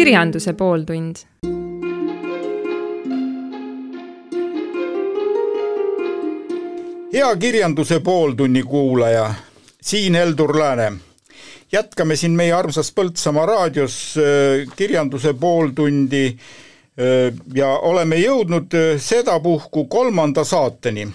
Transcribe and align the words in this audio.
kirjanduse 0.00 0.52
pooltund. 0.52 1.16
hea 7.12 7.36
kirjanduse 7.36 8.00
pooltunni 8.00 8.62
kuulaja, 8.62 9.34
siin 9.82 10.14
Heldur 10.14 10.58
Lääne. 10.58 10.92
jätkame 11.72 12.16
siin 12.16 12.32
meie 12.32 12.52
armsas 12.52 12.92
Põltsamaa 12.92 13.46
raadios 13.46 14.14
äh, 14.16 14.72
kirjanduse 14.76 15.34
pooltundi 15.34 16.26
äh, 16.26 17.36
ja 17.54 17.68
oleme 17.68 18.16
jõudnud 18.16 18.72
äh, 18.74 19.00
sedapuhku 19.00 19.84
kolmanda 19.84 20.44
saateni 20.44 21.08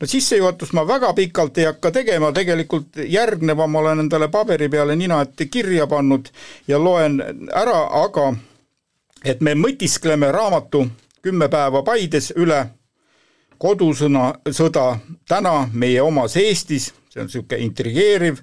no 0.00 0.06
sissejuhatust 0.06 0.72
ma 0.72 0.86
väga 0.88 1.12
pikalt 1.14 1.58
ei 1.58 1.64
hakka 1.70 1.90
tegema, 1.90 2.32
tegelikult 2.32 3.00
järgneva 3.06 3.66
ma 3.66 3.78
olen 3.78 4.04
endale 4.06 4.28
paberi 4.28 4.68
peale 4.68 4.96
nina 4.96 5.22
ette 5.22 5.46
kirja 5.46 5.86
pannud 5.86 6.28
ja 6.68 6.78
loen 6.78 7.20
ära, 7.52 7.80
aga 8.04 8.32
et 9.24 9.40
me 9.40 9.54
mõtiskleme 9.54 10.32
raamatu 10.32 10.86
Kümme 11.26 11.48
päeva 11.50 11.80
Paides 11.82 12.28
üle 12.38 12.60
kodusõna, 13.58 14.28
sõda 14.54 14.98
täna 15.28 15.64
meie 15.72 15.98
omas 16.04 16.36
Eestis, 16.38 16.92
see 17.10 17.18
on 17.18 17.26
niisugune 17.26 17.64
intrigeeriv 17.64 18.38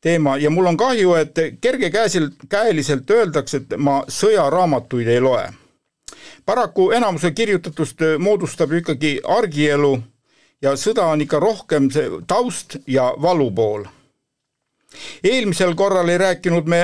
teema 0.00 0.36
ja 0.38 0.50
mul 0.50 0.68
on 0.70 0.76
kahju, 0.78 1.14
et 1.18 1.40
kergekäeliselt, 1.60 2.44
käeliselt 2.48 3.10
öeldakse, 3.10 3.64
et 3.64 3.74
ma 3.76 4.00
sõjaraamatuid 4.08 5.08
ei 5.08 5.20
loe. 5.20 5.48
paraku 6.46 6.90
enamuse 6.90 7.30
kirjutatust 7.30 8.00
moodustab 8.18 8.70
ju 8.72 8.78
ikkagi 8.78 9.20
argielu 9.24 9.98
ja 10.62 10.74
sõda 10.76 11.06
on 11.12 11.24
ikka 11.24 11.40
rohkem 11.40 11.88
see 11.92 12.20
taust 12.28 12.76
ja 12.86 13.10
valu 13.22 13.50
pool. 13.50 13.84
eelmisel 15.24 15.74
korral 15.74 16.08
ei 16.08 16.18
rääkinud 16.18 16.66
me 16.66 16.80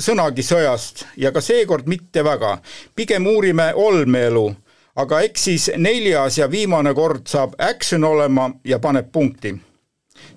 sõnagi 0.00 0.42
sõjast 0.42 1.04
ja 1.16 1.32
ka 1.32 1.40
seekord 1.40 1.86
mitte 1.86 2.24
väga, 2.24 2.58
pigem 2.96 3.26
uurime 3.26 3.72
olmeelu, 3.74 4.54
aga 4.96 5.20
eks 5.20 5.44
siis 5.44 5.70
neljas 5.76 6.38
ja 6.38 6.50
viimane 6.50 6.94
kord 6.94 7.26
saab 7.26 7.54
action 7.58 8.04
olema 8.04 8.50
ja 8.64 8.78
paneb 8.78 9.12
punkti. 9.12 9.54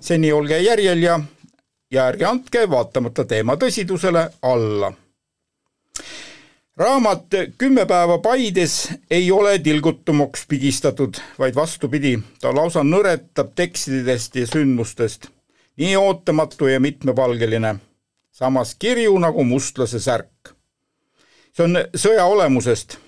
seni 0.00 0.32
olge 0.32 0.60
järjel 0.60 1.02
ja, 1.02 1.20
ja 1.90 2.06
ärge 2.06 2.24
andke 2.24 2.70
vaatamata 2.70 3.24
teema 3.24 3.56
tõsidusele 3.56 4.30
alla 4.42 4.92
raamat 6.78 7.26
Kümme 7.58 7.86
päeva 7.86 8.18
Paides 8.18 8.92
ei 9.10 9.32
ole 9.32 9.58
tilgutumaks 9.58 10.46
pigistatud, 10.48 11.14
vaid 11.38 11.54
vastupidi, 11.54 12.18
ta 12.40 12.54
lausa 12.54 12.84
nõretab 12.86 13.50
tekstidest 13.54 14.36
ja 14.36 14.46
sündmustest. 14.46 15.28
nii 15.78 15.96
ootamatu 15.96 16.66
ja 16.66 16.80
mitmepalgeline, 16.80 17.76
samas 18.30 18.74
kirju 18.74 19.18
nagu 19.18 19.44
mustlase 19.44 20.00
särk. 20.00 20.54
see 21.52 21.64
on 21.64 21.76
sõja 21.96 22.24
olemusest. 22.24 22.98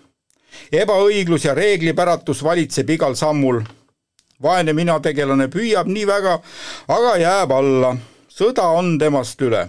ebaõiglus 0.72 1.44
ja 1.44 1.54
reeglipäratus 1.54 2.42
valitseb 2.42 2.90
igal 2.90 3.14
sammul. 3.14 3.62
vaene 4.42 4.72
minategelane 4.72 5.48
püüab 5.48 5.86
nii 5.86 6.06
väga, 6.06 6.40
aga 6.88 7.16
jääb 7.16 7.50
alla. 7.52 7.96
sõda 8.28 8.66
on 8.66 8.98
temast 8.98 9.42
üle 9.42 9.68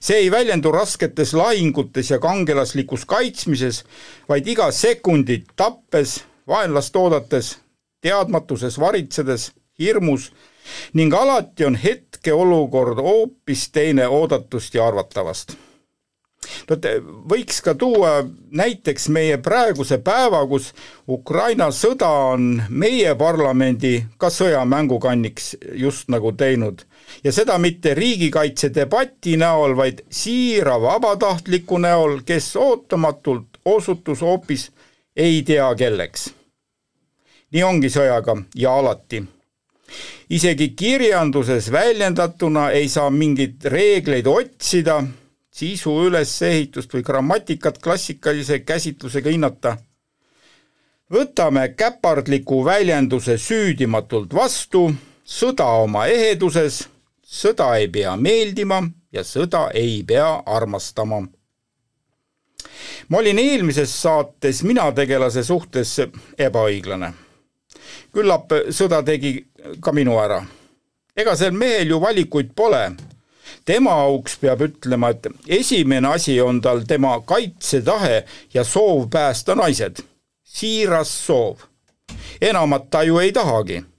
see 0.00 0.16
ei 0.16 0.30
väljendu 0.30 0.72
rasketes 0.72 1.34
lahingutes 1.34 2.10
ja 2.10 2.18
kangelaslikus 2.18 3.04
kaitsmises, 3.06 3.82
vaid 4.28 4.46
iga 4.46 4.70
sekundit 4.72 5.52
tappes, 5.56 6.22
vaenlast 6.48 6.96
oodates, 6.96 7.56
teadmatuses 8.02 8.78
varitsedes, 8.80 9.52
hirmus 9.78 10.30
ning 10.94 11.14
alati 11.14 11.66
on 11.66 11.74
hetkeolukord 11.74 12.98
hoopis 13.02 13.68
teine 13.74 14.06
oodatust 14.08 14.74
ja 14.74 14.86
arvatavast. 14.86 15.56
Vot 16.70 16.86
võiks 17.30 17.60
ka 17.62 17.74
tuua 17.78 18.24
näiteks 18.50 19.08
meie 19.14 19.36
praeguse 19.38 19.98
päeva, 20.02 20.42
kus 20.50 20.72
Ukraina 21.08 21.68
sõda 21.74 22.08
on 22.34 22.64
meie 22.68 23.14
parlamendi 23.18 23.94
ka 24.18 24.30
sõjamängukanniks 24.30 25.52
just 25.78 26.10
nagu 26.10 26.32
teinud 26.34 26.82
ja 27.24 27.32
seda 27.32 27.58
mitte 27.58 27.94
riigikaitsedebati 27.94 29.36
näol, 29.36 29.76
vaid 29.76 30.02
siira 30.10 30.80
vabatahtliku 30.80 31.78
näol, 31.78 32.20
kes 32.26 32.56
ootamatult 32.56 33.60
osutus 33.64 34.20
hoopis 34.20 34.70
ei 35.16 35.42
tea 35.42 35.74
kelleks. 35.74 36.30
nii 37.52 37.62
ongi 37.62 37.88
sõjaga 37.92 38.36
ja 38.54 38.74
alati. 38.74 39.22
isegi 40.30 40.68
kirjanduses 40.68 41.72
väljendatuna 41.72 42.70
ei 42.70 42.88
saa 42.88 43.10
mingeid 43.10 43.64
reegleid 43.64 44.26
otsida, 44.26 45.04
sisu 45.50 46.02
ülesehitust 46.06 46.94
või 46.94 47.02
grammatikat 47.02 47.78
klassikalise 47.78 48.58
käsitlusega 48.58 49.30
hinnata 49.30 49.76
võtame 51.12 51.68
käpardliku 51.76 52.62
väljenduse 52.64 53.36
süüdimatult 53.38 54.32
vastu, 54.34 54.86
sõda 55.24 55.66
oma 55.84 56.06
eheduses 56.08 56.86
sõda 57.32 57.70
ei 57.80 57.88
pea 57.88 58.12
meeldima 58.16 58.82
ja 59.12 59.24
sõda 59.24 59.70
ei 59.74 60.02
pea 60.06 60.42
armastama. 60.46 61.22
ma 63.08 63.18
olin 63.18 63.38
eelmises 63.38 63.92
saates 64.02 64.62
mina 64.62 64.92
tegelase 64.92 65.44
suhtes 65.44 66.00
ebaõiglane. 66.38 67.12
küllap 68.12 68.52
sõda 68.70 69.02
tegi 69.02 69.46
ka 69.80 69.92
minu 69.92 70.18
ära. 70.18 70.44
ega 71.16 71.36
sel 71.36 71.52
mehel 71.52 71.88
ju 71.88 72.00
valikuid 72.00 72.52
pole. 72.56 72.92
tema 73.64 73.92
auks 73.92 74.36
peab 74.36 74.60
ütlema, 74.60 75.10
et 75.10 75.26
esimene 75.48 76.08
asi 76.08 76.40
on 76.40 76.60
tal 76.60 76.84
tema 76.84 77.20
kaitsetahe 77.20 78.24
ja 78.54 78.64
soov 78.64 79.08
päästa 79.10 79.54
naised. 79.54 80.04
siiras 80.44 81.08
soov. 81.26 81.56
enamat 82.40 82.90
ta 82.90 83.02
ju 83.02 83.18
ei 83.18 83.32
tahagi 83.32 83.91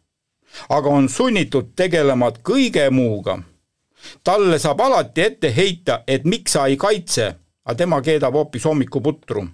aga 0.69 0.89
on 0.89 1.09
sunnitud 1.09 1.73
tegelema 1.75 2.31
kõige 2.31 2.89
muuga. 2.89 3.39
talle 4.23 4.59
saab 4.59 4.81
alati 4.81 5.21
ette 5.21 5.55
heita, 5.55 6.03
et 6.07 6.25
miks 6.25 6.51
sa 6.51 6.65
ei 6.67 6.77
kaitse, 6.77 7.35
aga 7.65 7.75
tema 7.77 8.01
keedab 8.01 8.33
hoopis 8.33 8.65
hommikuputru. 8.65 9.47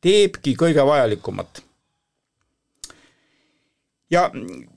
teebki 0.00 0.54
kõige 0.54 0.86
vajalikumat. 0.86 1.62
ja 4.10 4.30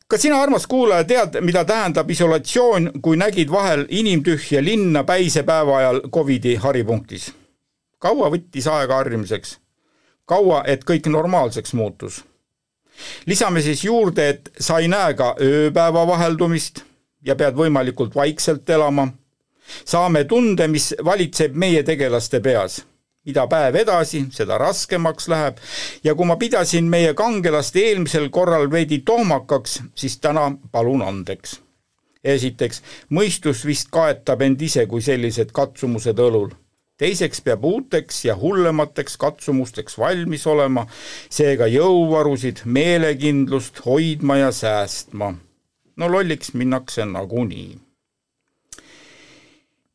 kas 0.07 0.21
sina, 0.21 0.41
armas 0.41 0.67
kuulaja, 0.67 1.03
tead, 1.03 1.41
mida 1.41 1.65
tähendab 1.65 2.09
isolatsioon, 2.09 2.91
kui 3.01 3.17
nägid 3.17 3.51
vahel 3.51 3.85
inimtühja 3.89 4.63
linna 4.63 5.03
päisepäeva 5.03 5.77
ajal 5.77 6.01
Covidi 6.09 6.55
haripunktis? 6.55 7.33
kaua 7.99 8.29
võttis 8.29 8.67
aega 8.67 8.95
harjumiseks? 8.95 9.59
kaua, 10.25 10.63
et 10.67 10.83
kõik 10.83 11.09
normaalseks 11.09 11.73
muutus 11.73 12.23
lisame 13.25 13.61
siis 13.61 13.83
juurde, 13.83 14.29
et 14.29 14.49
sa 14.59 14.79
ei 14.79 14.87
näe 14.87 15.13
ka 15.13 15.33
ööpäeva 15.41 16.05
vaheldumist 16.07 16.83
ja 17.25 17.35
pead 17.35 17.55
võimalikult 17.55 18.15
vaikselt 18.15 18.69
elama. 18.69 19.07
saame 19.85 20.23
tunde, 20.23 20.67
mis 20.67 20.93
valitseb 21.05 21.55
meie 21.55 21.83
tegelaste 21.83 22.39
peas. 22.39 22.83
mida 23.25 23.47
päev 23.47 23.75
edasi, 23.75 24.25
seda 24.31 24.57
raskemaks 24.57 25.27
läheb 25.27 25.57
ja 26.03 26.15
kui 26.15 26.25
ma 26.25 26.35
pidasin 26.35 26.89
meie 26.89 27.13
kangelast 27.13 27.75
eelmisel 27.75 28.29
korral 28.29 28.71
veidi 28.71 28.99
tohmakaks, 28.99 29.81
siis 29.95 30.17
täna 30.17 30.51
palun 30.71 31.01
andeks. 31.01 31.61
esiteks, 32.23 32.81
mõistus 33.09 33.65
vist 33.65 33.87
kaetab 33.91 34.41
end 34.41 34.61
ise, 34.61 34.85
kui 34.85 35.01
sellised 35.01 35.51
katsumused 35.51 36.19
õlul 36.19 36.51
teiseks 37.03 37.41
peab 37.43 37.65
uuteks 37.67 38.21
ja 38.29 38.35
hullemateks 38.39 39.17
katsumusteks 39.19 39.97
valmis 39.99 40.45
olema, 40.47 40.85
seega 41.29 41.67
jõuvarusid, 41.67 42.63
meelekindlust 42.65 43.83
hoidma 43.85 44.39
ja 44.39 44.51
säästma. 44.55 45.33
no 45.95 46.07
lolliks 46.11 46.53
minnakse 46.53 47.05
nagunii. 47.05 47.75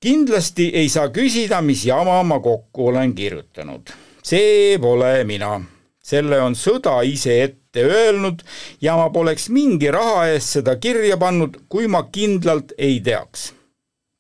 kindlasti 0.00 0.68
ei 0.74 0.88
saa 0.88 1.08
küsida, 1.08 1.62
mis 1.62 1.86
jama 1.86 2.22
ma 2.22 2.40
kokku 2.40 2.88
olen 2.92 3.14
kirjutanud. 3.14 3.88
see 4.22 4.78
pole 4.78 5.24
mina. 5.24 5.60
selle 6.02 6.40
on 6.40 6.54
sõda 6.54 7.00
ise 7.04 7.42
ette 7.42 7.84
öelnud 7.84 8.44
ja 8.80 8.96
ma 8.96 9.10
poleks 9.10 9.48
mingi 9.48 9.90
raha 9.90 10.26
eest 10.28 10.58
seda 10.58 10.76
kirja 10.76 11.16
pannud, 11.16 11.56
kui 11.68 11.88
ma 11.88 12.02
kindlalt 12.12 12.76
ei 12.78 13.00
teaks. 13.00 13.52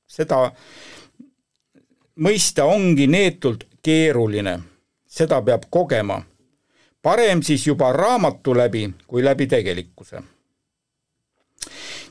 seda 0.08 0.52
mõista 2.18 2.64
ongi 2.64 3.06
neetult 3.06 3.64
keeruline, 3.82 4.58
seda 5.06 5.42
peab 5.42 5.68
kogema. 5.70 6.22
parem 7.02 7.42
siis 7.42 7.66
juba 7.66 7.92
raamatu 7.92 8.54
läbi, 8.56 8.90
kui 9.06 9.24
läbi 9.24 9.46
tegelikkuse. 9.46 10.22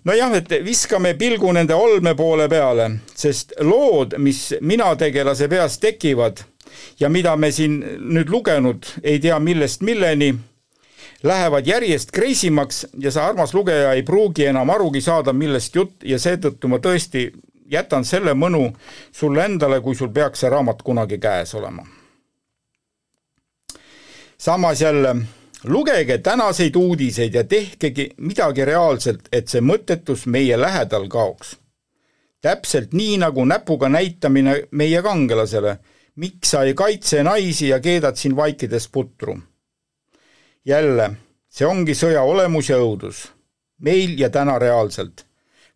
nojah, 0.04 0.34
et 0.34 0.50
viskame 0.64 1.14
pilgu 1.14 1.52
nende 1.52 1.74
olme 1.74 2.16
poole 2.16 2.48
peale, 2.50 2.92
sest 3.16 3.54
lood, 3.60 4.18
mis 4.18 4.54
mina 4.62 4.96
tegelase 4.96 5.48
peas 5.48 5.80
tekivad 5.80 6.38
ja 7.00 7.10
mida 7.10 7.36
me 7.36 7.52
siin 7.52 7.80
nüüd 8.00 8.30
lugenud 8.30 8.86
ei 9.04 9.20
tea 9.20 9.40
millest 9.40 9.82
milleni, 9.82 10.36
lähevad 11.24 11.68
järjest 11.68 12.12
kreisimaks 12.12 12.86
ja 13.00 13.12
sa, 13.12 13.26
armas 13.28 13.54
lugeja, 13.54 13.94
ei 13.94 14.04
pruugi 14.04 14.46
enam 14.46 14.70
arugi 14.70 15.02
saada, 15.02 15.34
millest 15.34 15.76
jutt 15.76 16.04
ja 16.04 16.20
seetõttu 16.20 16.68
ma 16.68 16.78
tõesti 16.78 17.32
jätan 17.72 18.06
selle 18.06 18.34
mõnu 18.34 18.72
sulle 19.12 19.46
endale, 19.46 19.82
kui 19.82 19.96
sul 19.96 20.10
peaks 20.10 20.40
see 20.40 20.50
raamat 20.50 20.82
kunagi 20.82 21.18
käes 21.18 21.56
olema. 21.56 21.86
samas 24.38 24.82
jälle 24.82 25.16
lugege 25.64 26.18
tänaseid 26.18 26.76
uudiseid 26.76 27.34
ja 27.34 27.44
tehkegi 27.44 28.10
midagi 28.18 28.66
reaalselt, 28.66 29.28
et 29.32 29.48
see 29.48 29.62
mõttetus 29.62 30.26
meie 30.26 30.60
lähedal 30.60 31.08
kaoks. 31.08 31.58
täpselt 32.42 32.94
nii, 32.94 33.18
nagu 33.18 33.46
näpuga 33.46 33.90
näitamine 33.90 34.64
meie 34.72 35.02
kangelasele, 35.02 35.78
miks 36.16 36.52
sa 36.52 36.64
ei 36.64 36.74
kaitse 36.74 37.24
naisi 37.24 37.68
ja 37.68 37.80
keedad 37.80 38.16
siin 38.16 38.36
vaikides 38.36 38.88
putru. 38.88 39.40
jälle, 40.66 41.12
see 41.50 41.68
ongi 41.68 41.94
sõja 41.94 42.22
olemus 42.22 42.70
ja 42.70 42.78
õudus. 42.78 43.32
meil 43.82 44.20
ja 44.20 44.30
täna 44.30 44.60
reaalselt. 44.60 45.27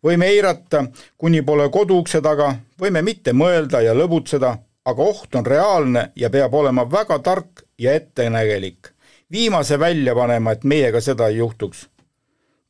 Võime 0.04 0.26
eirata, 0.26 0.86
kuni 1.18 1.42
pole 1.42 1.68
koduukse 1.70 2.20
taga, 2.20 2.54
võime 2.80 3.02
mitte 3.02 3.32
mõelda 3.32 3.80
ja 3.82 3.94
lõbutseda, 3.94 4.56
aga 4.84 5.02
oht 5.02 5.34
on 5.34 5.46
reaalne 5.46 6.10
ja 6.16 6.30
peab 6.30 6.54
olema 6.54 6.84
väga 6.90 7.18
tark 7.18 7.62
ja 7.78 7.94
ettenägelik 7.94 8.92
viimase 9.32 9.78
välja 9.78 10.14
panema, 10.14 10.52
et 10.52 10.64
meiega 10.64 11.00
seda 11.00 11.28
ei 11.28 11.36
juhtuks. 11.36 11.88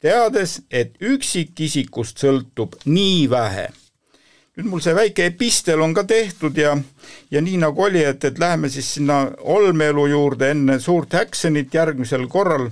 teades, 0.03 0.63
et 0.71 0.97
üksikisikust 1.01 2.19
sõltub 2.19 2.75
nii 2.85 3.31
vähe. 3.31 3.69
nüüd 4.57 4.69
mul 4.69 4.81
see 4.85 4.95
väike 4.95 5.27
epistel 5.27 5.81
on 5.81 5.95
ka 5.95 6.05
tehtud 6.05 6.57
ja, 6.59 6.77
ja 7.31 7.41
nii 7.41 7.57
nagu 7.57 7.83
oli, 7.83 8.05
et, 8.05 8.25
et 8.25 8.39
läheme 8.39 8.69
siis 8.69 8.95
sinna 8.95 9.31
olmeelu 9.39 10.07
juurde 10.07 10.51
enne 10.51 10.79
suurt 10.81 11.13
Häksenit 11.13 11.75
järgmisel 11.75 12.27
korral 12.29 12.69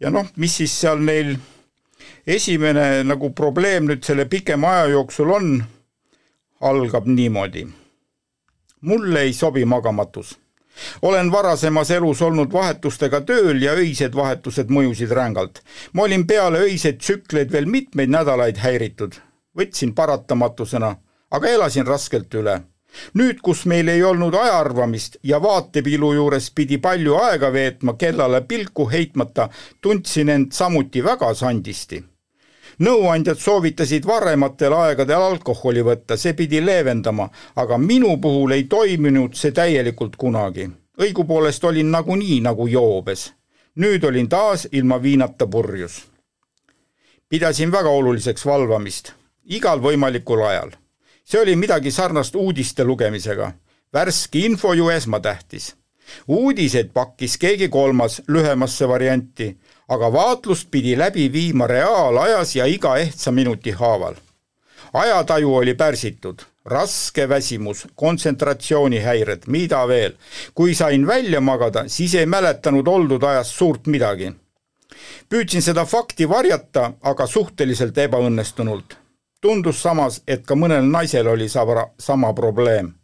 ja 0.00 0.10
noh, 0.10 0.26
mis 0.36 0.56
siis 0.56 0.80
seal 0.80 1.02
neil 1.04 1.36
esimene 2.26 3.02
nagu 3.04 3.32
probleem 3.32 3.86
nüüd 3.88 4.04
selle 4.04 4.24
pikema 4.24 4.68
aja 4.68 4.86
jooksul 4.96 5.30
on, 5.30 5.62
algab 6.60 7.06
niimoodi. 7.06 7.66
mulle 8.80 9.20
ei 9.20 9.32
sobi 9.32 9.64
magamatus 9.64 10.38
olen 11.02 11.32
varasemas 11.32 11.90
elus 11.90 12.22
olnud 12.22 12.52
vahetustega 12.52 13.20
tööl 13.20 13.62
ja 13.62 13.72
öised 13.78 14.14
vahetused 14.16 14.70
mõjusid 14.70 15.12
rängalt. 15.12 15.62
ma 15.92 16.02
olin 16.02 16.26
peale 16.26 16.58
öiseid 16.58 16.98
tsükleid 16.98 17.52
veel 17.52 17.66
mitmeid 17.66 18.08
nädalaid 18.08 18.56
häiritud. 18.56 19.14
võtsin 19.56 19.94
paratamatusena, 19.94 20.96
aga 21.30 21.48
elasin 21.48 21.86
raskelt 21.86 22.34
üle. 22.34 22.60
Nüüd, 23.14 23.40
kus 23.42 23.64
meil 23.66 23.88
ei 23.88 24.02
olnud 24.02 24.34
ajaarvamist 24.34 25.16
ja 25.22 25.42
vaatepilu 25.42 26.12
juures 26.14 26.50
pidi 26.50 26.78
palju 26.78 27.16
aega 27.16 27.52
veetma 27.52 27.94
kellale 27.94 28.40
pilku 28.40 28.90
heitmata, 28.90 29.48
tundsin 29.80 30.28
end 30.28 30.52
samuti 30.52 31.04
väga 31.04 31.34
sandisti 31.34 32.04
nõuandjad 32.80 33.38
soovitasid 33.38 34.06
varematel 34.08 34.72
aegadel 34.72 35.22
alkoholi 35.22 35.82
võtta, 35.84 36.16
see 36.16 36.32
pidi 36.36 36.62
leevendama, 36.64 37.28
aga 37.56 37.78
minu 37.78 38.16
puhul 38.20 38.56
ei 38.56 38.64
toiminud 38.64 39.36
see 39.36 39.52
täielikult 39.52 40.16
kunagi. 40.16 40.70
õigupoolest 41.00 41.64
olin 41.64 41.90
nagunii 41.90 42.40
nagu 42.40 42.66
joobes. 42.66 43.32
nüüd 43.76 44.04
olin 44.04 44.28
taas 44.28 44.68
ilma 44.72 45.02
viinata 45.02 45.46
purjus. 45.46 46.04
pidasin 47.28 47.72
väga 47.72 47.88
oluliseks 47.88 48.46
valvamist, 48.46 49.12
igal 49.44 49.80
võimalikul 49.80 50.42
ajal. 50.46 50.70
See 51.30 51.40
oli 51.40 51.56
midagi 51.56 51.90
sarnast 51.90 52.34
uudiste 52.34 52.84
lugemisega. 52.84 53.52
värske 53.92 54.38
info 54.38 54.72
ju 54.74 54.88
esmatähtis. 54.90 55.74
uudiseid 56.28 56.90
pakkis 56.92 57.36
keegi 57.38 57.68
kolmas 57.68 58.22
lühemasse 58.28 58.88
varianti 58.88 59.56
aga 59.90 60.08
vaatlust 60.14 60.70
pidi 60.70 60.94
läbi 60.98 61.26
viima 61.32 61.66
reaalajas 61.66 62.54
ja 62.56 62.66
iga 62.66 62.96
ehtsa 62.98 63.32
minuti 63.32 63.70
haaval. 63.70 64.14
ajataju 64.92 65.54
oli 65.56 65.74
pärsitud, 65.74 66.38
raske 66.64 67.28
väsimus, 67.28 67.86
kontsentratsioonihäired, 67.94 69.42
mida 69.46 69.88
veel. 69.88 70.12
kui 70.54 70.74
sain 70.74 71.06
välja 71.06 71.40
magada, 71.40 71.84
siis 71.88 72.14
ei 72.14 72.26
mäletanud 72.26 72.86
oldud 72.86 73.22
ajast 73.22 73.54
suurt 73.54 73.86
midagi. 73.86 74.32
püüdsin 75.28 75.62
seda 75.62 75.84
fakti 75.84 76.28
varjata, 76.28 76.92
aga 77.02 77.26
suhteliselt 77.26 77.98
ebaõnnestunult. 77.98 78.99
Tundus 79.40 79.82
samas, 79.82 80.22
et 80.26 80.46
ka 80.46 80.54
mõnel 80.54 80.84
naisel 80.90 81.26
oli 81.26 81.48
sama, 81.48 81.86
sama 81.98 82.32
probleem. 82.32 82.94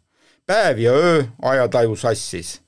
päev 0.45 0.79
ja 0.79 0.91
öö 0.91 1.23
ajataju 1.41 1.95
sassis 1.95 2.61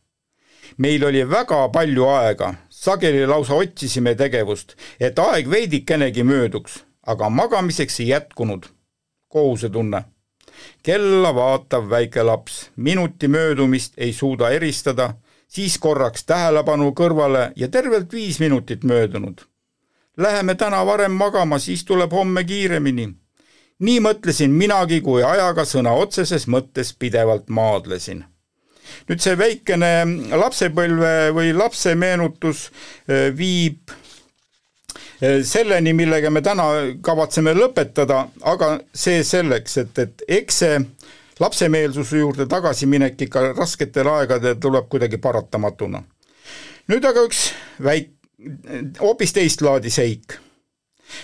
meil 0.77 1.03
oli 1.03 1.23
väga 1.29 1.69
palju 1.69 2.05
aega, 2.07 2.53
sageli 2.69 3.25
lausa 3.27 3.53
otsisime 3.53 4.15
tegevust, 4.15 4.75
et 4.99 5.19
aeg 5.19 5.49
veidikenegi 5.51 6.23
mööduks, 6.23 6.83
aga 7.07 7.29
magamiseks 7.29 7.99
ei 7.99 8.07
jätkunud. 8.07 8.65
kohusetunne. 9.27 10.03
kella 10.83 11.35
vaatav 11.35 11.89
väike 11.89 12.23
laps, 12.23 12.69
minuti 12.75 13.27
möödumist 13.27 13.93
ei 13.97 14.13
suuda 14.13 14.49
eristada, 14.49 15.13
siis 15.47 15.77
korraks 15.77 16.23
tähelepanu 16.23 16.91
kõrvale 16.91 17.51
ja 17.55 17.67
tervelt 17.67 18.13
viis 18.13 18.39
minutit 18.39 18.83
möödunud. 18.83 19.41
Läheme 20.17 20.55
täna 20.55 20.85
varem 20.85 21.11
magama, 21.11 21.59
siis 21.59 21.85
tuleb 21.85 22.11
homme 22.11 22.43
kiiremini. 22.43 23.09
Nii 23.79 23.99
mõtlesin 24.03 24.51
minagi, 24.51 25.01
kui 25.01 25.23
ajaga 25.23 25.65
sõna 25.65 25.93
otseses 25.95 26.47
mõttes 26.51 26.91
pidevalt 26.99 27.49
maadlesin 27.49 28.25
nüüd 29.09 29.23
see 29.23 29.37
väikene 29.39 29.91
lapsepõlve 30.37 31.13
või 31.35 31.53
lapse 31.55 31.95
meenutus 31.99 32.67
äh, 32.69 33.29
viib 33.35 33.91
äh, 33.91 35.41
selleni, 35.45 35.93
millega 35.97 36.31
me 36.33 36.41
täna 36.45 36.69
kavatseme 37.05 37.53
lõpetada, 37.57 38.25
aga 38.41 38.77
see 38.93 39.23
selleks, 39.27 39.77
et, 39.83 40.03
et 40.05 40.25
eks 40.39 40.61
see 40.63 40.79
lapsemeelsuse 41.39 42.19
juurde 42.19 42.47
tagasiminek 42.51 43.21
ikka 43.27 43.51
rasketel 43.53 44.09
aegadel 44.11 44.57
tuleb 44.59 44.89
kuidagi 44.91 45.21
paratamatuna. 45.21 46.03
nüüd 46.89 47.05
aga 47.05 47.23
üks 47.27 47.49
väik-, 47.83 48.15
hoopis 48.99 49.33
teist 49.35 49.61
laadi 49.61 49.91
seik. 49.93 50.39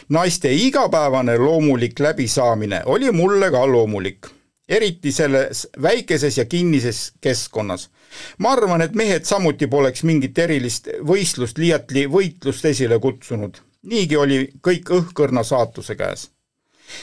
Naiste 0.09 0.53
igapäevane 0.53 1.38
loomulik 1.38 2.00
läbisaamine 2.00 2.81
oli 2.86 3.12
mulle 3.12 3.51
ka 3.51 3.68
loomulik 3.68 4.36
eriti 4.69 5.12
selles 5.12 5.68
väikeses 5.81 6.38
ja 6.38 6.45
kinnises 6.45 7.13
keskkonnas. 7.21 7.89
ma 8.38 8.51
arvan, 8.51 8.81
et 8.81 8.95
mehed 8.95 9.25
samuti 9.25 9.68
poleks 9.68 10.03
mingit 10.03 10.38
erilist 10.38 10.88
võistlust, 11.07 11.57
liiatli 11.57 12.07
võitlust 12.09 12.65
esile 12.65 13.00
kutsunud. 13.00 13.57
niigi 13.83 14.18
oli 14.18 14.50
kõik 14.68 14.89
õhkõrna 14.89 15.44
saatuse 15.44 15.95
käes. 15.95 16.30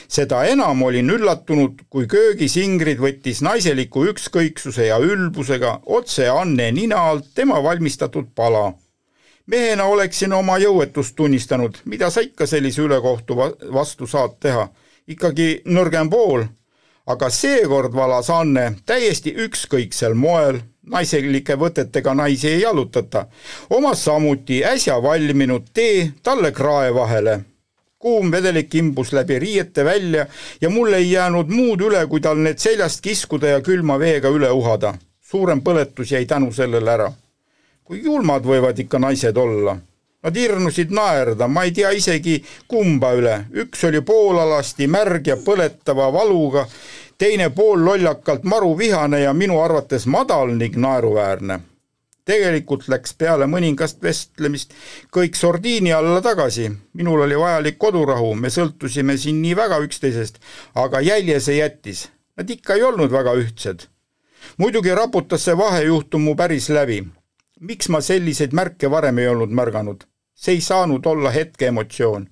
seda 0.09 0.45
enam 0.45 0.83
olin 0.83 1.11
üllatunud, 1.11 1.87
kui 1.91 2.07
köögis 2.07 2.57
Ingrid 2.57 2.99
võttis 2.99 3.43
naiseliku 3.43 4.07
ükskõiksuse 4.11 4.87
ja 4.87 4.99
ülbusega 4.99 5.81
otse 5.87 6.29
Anne 6.29 6.73
nina 6.73 6.97
alt 7.11 7.35
tema 7.35 7.63
valmistatud 7.63 8.35
pala 8.35 8.73
mehena 9.53 9.85
oleksin 9.85 10.33
oma 10.33 10.57
jõuetust 10.59 11.17
tunnistanud, 11.17 11.83
mida 11.85 12.11
sa 12.11 12.25
ikka 12.25 12.47
sellise 12.47 12.83
ülekohtu 12.83 13.37
vastu 13.73 14.07
saad 14.07 14.41
teha. 14.41 14.69
ikkagi 15.07 15.63
nõrgem 15.67 16.11
pool 16.11 16.45
aga 17.07 17.31
seekord 17.31 17.95
valas 17.95 18.31
Anne 18.31 18.73
täiesti 18.87 19.33
ükskõiksel 19.45 20.15
moel, 20.15 20.61
naiselike 20.87 21.57
võtetega 21.59 22.15
naisi 22.15 22.49
ei 22.51 22.61
jalutata, 22.63 23.27
omas 23.71 24.05
samuti 24.05 24.63
äsja 24.65 24.99
valminud 25.03 25.73
tee 25.75 26.13
talle 26.23 26.53
krae 26.53 26.95
vahele. 26.95 27.41
kuum 28.03 28.33
vedelik 28.33 28.75
imbus 28.75 29.13
läbi 29.13 29.39
riiete 29.39 29.85
välja 29.85 30.27
ja 30.61 30.71
mul 30.71 30.93
ei 30.93 31.11
jäänud 31.11 31.49
muud 31.49 31.81
üle, 31.81 32.07
kui 32.07 32.21
tal 32.21 32.37
need 32.37 32.59
seljast 32.59 33.01
kiskuda 33.01 33.47
ja 33.47 33.61
külma 33.61 33.99
veega 33.99 34.29
üle 34.29 34.51
uhada. 34.51 34.95
suurem 35.21 35.63
põletus 35.63 36.13
jäi 36.13 36.27
tänu 36.27 36.53
sellele 36.53 36.91
ära. 36.91 37.13
Kui 37.85 38.03
julmad 38.05 38.45
võivad 38.47 38.79
ikka 38.79 38.99
naised 38.99 39.37
olla 39.37 39.79
Nad 40.23 40.37
hirmusid 40.39 40.93
naerda, 40.95 41.49
ma 41.51 41.65
ei 41.67 41.73
tea 41.75 41.89
isegi 41.99 42.37
kumba 42.71 43.11
üle, 43.19 43.33
üks 43.59 43.81
oli 43.89 44.05
poolalasti 44.07 44.87
märg 44.87 45.27
ja 45.27 45.35
põletava 45.43 46.07
valuga, 46.15 46.63
teine 47.19 47.49
pool 47.51 47.83
lollakalt 47.83 48.45
maruvihane 48.47 49.25
ja 49.25 49.33
minu 49.35 49.59
arvates 49.63 50.07
madal 50.07 50.55
ning 50.55 50.79
naeruväärne. 50.79 51.61
tegelikult 52.25 52.85
läks 52.87 53.17
peale 53.19 53.49
mõningast 53.51 53.99
vestlemist 54.03 54.77
kõik 55.11 55.35
sordiini 55.35 55.91
alla 55.93 56.21
tagasi, 56.23 56.69
minul 56.95 57.25
oli 57.25 57.39
vajalik 57.39 57.79
kodurahu, 57.83 58.35
me 58.35 58.51
sõltusime 58.51 59.17
siin 59.19 59.41
nii 59.43 59.57
väga 59.59 59.81
üksteisest, 59.83 60.39
aga 60.75 61.01
jälje 61.01 61.41
see 61.41 61.57
jättis. 61.57 62.05
Nad 62.37 62.51
ikka 62.51 62.79
ei 62.79 62.83
olnud 62.83 63.11
väga 63.11 63.35
ühtsed. 63.43 63.89
muidugi 64.59 64.95
raputas 64.95 65.43
see 65.45 65.59
vahejuhtum 65.59 66.23
mu 66.23 66.37
päris 66.37 66.69
läbi. 66.69 67.03
Miks 67.63 67.89
ma 67.89 68.01
selliseid 68.03 68.55
märke 68.57 68.91
varem 68.91 69.19
ei 69.19 69.29
olnud 69.31 69.51
märganud? 69.55 70.05
see 70.35 70.57
ei 70.57 70.61
saanud 70.61 71.07
olla 71.07 71.31
hetke 71.31 71.67
emotsioon. 71.67 72.29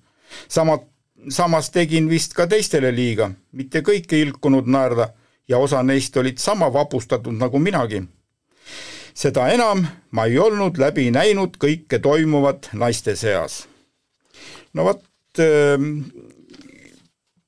sama, 0.49 0.79
samas 1.29 1.71
tegin 1.71 2.09
vist 2.09 2.35
ka 2.35 2.47
teistele 2.47 2.91
liiga, 2.95 3.31
mitte 3.53 3.83
kõik 3.87 4.13
ei 4.13 4.23
ilkunud 4.27 4.67
naerda 4.67 5.11
ja 5.49 5.59
osa 5.59 5.83
neist 5.83 6.17
olid 6.17 6.39
sama 6.39 6.73
vapustatud 6.73 7.37
nagu 7.39 7.59
minagi. 7.59 8.03
seda 9.15 9.49
enam 9.49 9.87
ma 10.11 10.25
ei 10.25 10.39
olnud 10.39 10.79
läbi 10.79 11.11
näinud 11.11 11.59
kõike 11.59 11.99
toimuvat 11.99 12.71
naiste 12.73 13.17
seas. 13.17 13.67
no 14.75 14.85
vot 14.85 15.05
äh,, 15.39 15.79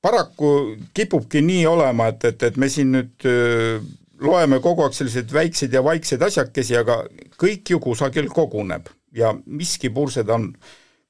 paraku 0.03 0.77
kipubki 0.95 1.43
nii 1.43 1.67
olema, 1.67 2.07
et, 2.07 2.25
et, 2.25 2.43
et 2.43 2.57
me 2.57 2.69
siin 2.69 2.93
nüüd 2.93 3.27
äh, 3.27 3.83
loeme 4.23 4.61
kogu 4.61 4.85
aeg 4.87 4.95
selliseid 4.97 5.33
väikseid 5.33 5.73
ja 5.73 5.85
vaikseid 5.85 6.23
asjakesi, 6.23 6.77
aga 6.77 7.03
kõik 7.41 7.75
ju 7.75 7.81
kusagil 7.81 8.29
koguneb 8.29 8.89
ja 9.13 9.35
miski 9.47 9.91
pursed 9.91 10.29
on, 10.31 10.53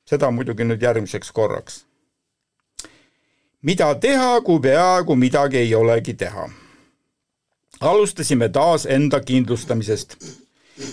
seda 0.09 0.31
muidugi 0.31 0.65
nüüd 0.65 0.83
järgmiseks 0.83 1.33
korraks. 1.33 1.85
mida 3.63 3.95
teha, 3.95 4.41
kui 4.41 4.61
peaaegu 4.61 5.17
midagi 5.17 5.57
ei 5.57 5.75
olegi 5.75 6.15
teha? 6.15 6.49
alustasime 7.81 8.49
taas 8.49 8.87
enda 8.87 9.21
kindlustamisest 9.21 10.17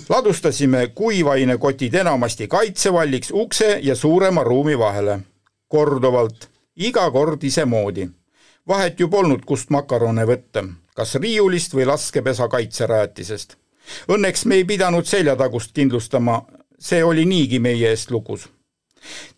ladustasime 0.10 0.88
kuivainekotid 0.88 1.94
enamasti 1.94 2.48
kaitsevalliks 2.48 3.32
ukse 3.32 3.80
ja 3.82 3.96
suurema 3.96 4.44
ruumi 4.44 4.80
vahele. 4.80 5.20
korduvalt, 5.68 6.50
iga 6.76 7.12
kord 7.12 7.44
isemoodi. 7.44 8.10
vahet 8.68 9.00
ju 9.00 9.08
polnud, 9.08 9.46
kust 9.46 9.70
makarone 9.70 10.26
võtta, 10.26 10.64
kas 11.00 11.16
riiulist 11.16 11.74
või 11.74 11.88
laskepesa 11.88 12.50
kaitserajatisest. 12.52 13.56
Õnneks 14.12 14.46
me 14.46 14.60
ei 14.60 14.68
pidanud 14.68 15.08
seljatagust 15.08 15.72
kindlustama, 15.74 16.42
see 16.80 17.02
oli 17.04 17.26
niigi 17.26 17.60
meie 17.60 17.90
eest 17.90 18.12
lukus. 18.12 18.50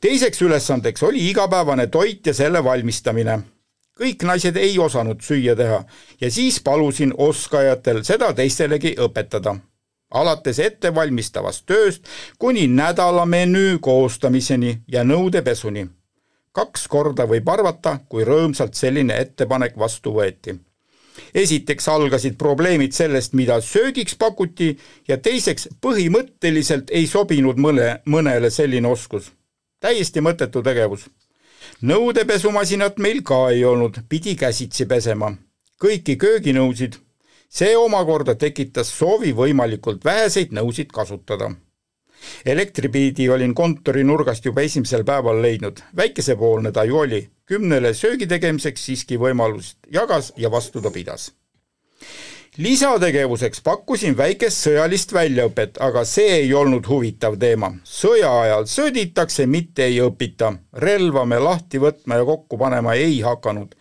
teiseks 0.02 0.42
ülesandeks 0.42 1.04
oli 1.04 1.30
igapäevane 1.30 1.88
toit 1.88 2.28
ja 2.28 2.34
selle 2.34 2.64
valmistamine 2.64 3.40
kõik 4.02 4.24
naised 4.26 4.58
ei 4.58 4.80
osanud 4.80 5.22
süüa 5.22 5.56
teha 5.56 5.84
ja 6.22 6.32
siis 6.32 6.60
palusin 6.66 7.14
oskajatel 7.18 8.02
seda 8.04 8.34
teistelegi 8.34 8.96
õpetada 8.98 9.56
alates 10.12 10.60
ettevalmistavast 10.60 11.66
tööst 11.66 12.08
kuni 12.40 12.68
nädalamenüü 12.68 13.80
koostamiseni 13.80 14.82
ja 14.88 15.04
nõudepesuni. 15.04 15.88
kaks 16.52 16.88
korda 16.88 17.24
võib 17.28 17.48
arvata, 17.50 18.00
kui 18.10 18.24
rõõmsalt 18.28 18.74
selline 18.76 19.16
ettepanek 19.18 19.78
vastu 19.78 20.12
võeti. 20.12 20.60
Esiteks 21.34 21.88
algasid 21.88 22.38
probleemid 22.38 22.96
sellest, 22.96 23.34
mida 23.34 23.60
söögiks 23.62 24.16
pakuti 24.16 24.78
ja 25.08 25.18
teiseks 25.18 25.70
põhimõtteliselt 25.82 26.92
ei 26.92 27.08
sobinud 27.08 27.58
mõne, 27.58 28.02
mõnele 28.06 28.50
selline 28.50 28.88
oskus. 28.88 29.32
täiesti 29.80 30.22
mõttetu 30.22 30.64
tegevus. 30.64 31.10
nõudepesumasinat 31.82 32.98
meil 32.98 33.24
ka 33.24 33.50
ei 33.50 33.66
olnud, 33.66 34.04
pidi 34.10 34.36
käsitsi 34.36 34.86
pesema. 34.86 35.34
kõiki 35.84 36.18
kööginõusid 36.18 36.96
see 37.52 37.76
omakorda 37.76 38.36
tekitas 38.40 38.92
soovi 38.96 39.34
võimalikult 39.36 40.06
väheseid 40.06 40.54
nõusid 40.56 40.92
kasutada. 40.96 41.52
elektripiidi 42.46 43.30
olin 43.30 43.54
kontori 43.54 44.04
nurgast 44.04 44.46
juba 44.46 44.62
esimesel 44.62 45.04
päeval 45.04 45.42
leidnud, 45.42 45.82
väikesepoolne 45.96 46.72
ta 46.72 46.84
ju 46.84 46.98
oli, 46.98 47.30
kümnele 47.52 47.94
söögi 47.98 48.28
tegemiseks 48.32 48.88
siiski 48.88 49.20
võimalust 49.20 49.78
jagas 49.92 50.32
ja 50.40 50.52
vastu 50.52 50.82
ta 50.82 50.92
pidas 50.92 51.32
lisategevuseks 52.58 53.62
pakkusin 53.64 54.16
väikest 54.18 54.66
sõjalist 54.66 55.14
väljaõpet, 55.16 55.78
aga 55.80 56.04
see 56.04 56.34
ei 56.42 56.50
olnud 56.54 56.88
huvitav 56.88 57.38
teema. 57.40 57.70
sõja 57.84 58.32
ajal 58.42 58.66
sõditakse, 58.68 59.46
mitte 59.46 59.86
ei 59.86 60.02
õpita. 60.04 60.54
relva 60.74 61.26
me 61.26 61.40
lahti 61.40 61.80
võtma 61.80 62.20
ja 62.20 62.26
kokku 62.26 62.58
panema 62.58 62.94
ei 62.94 63.22
hakanud 63.22 63.76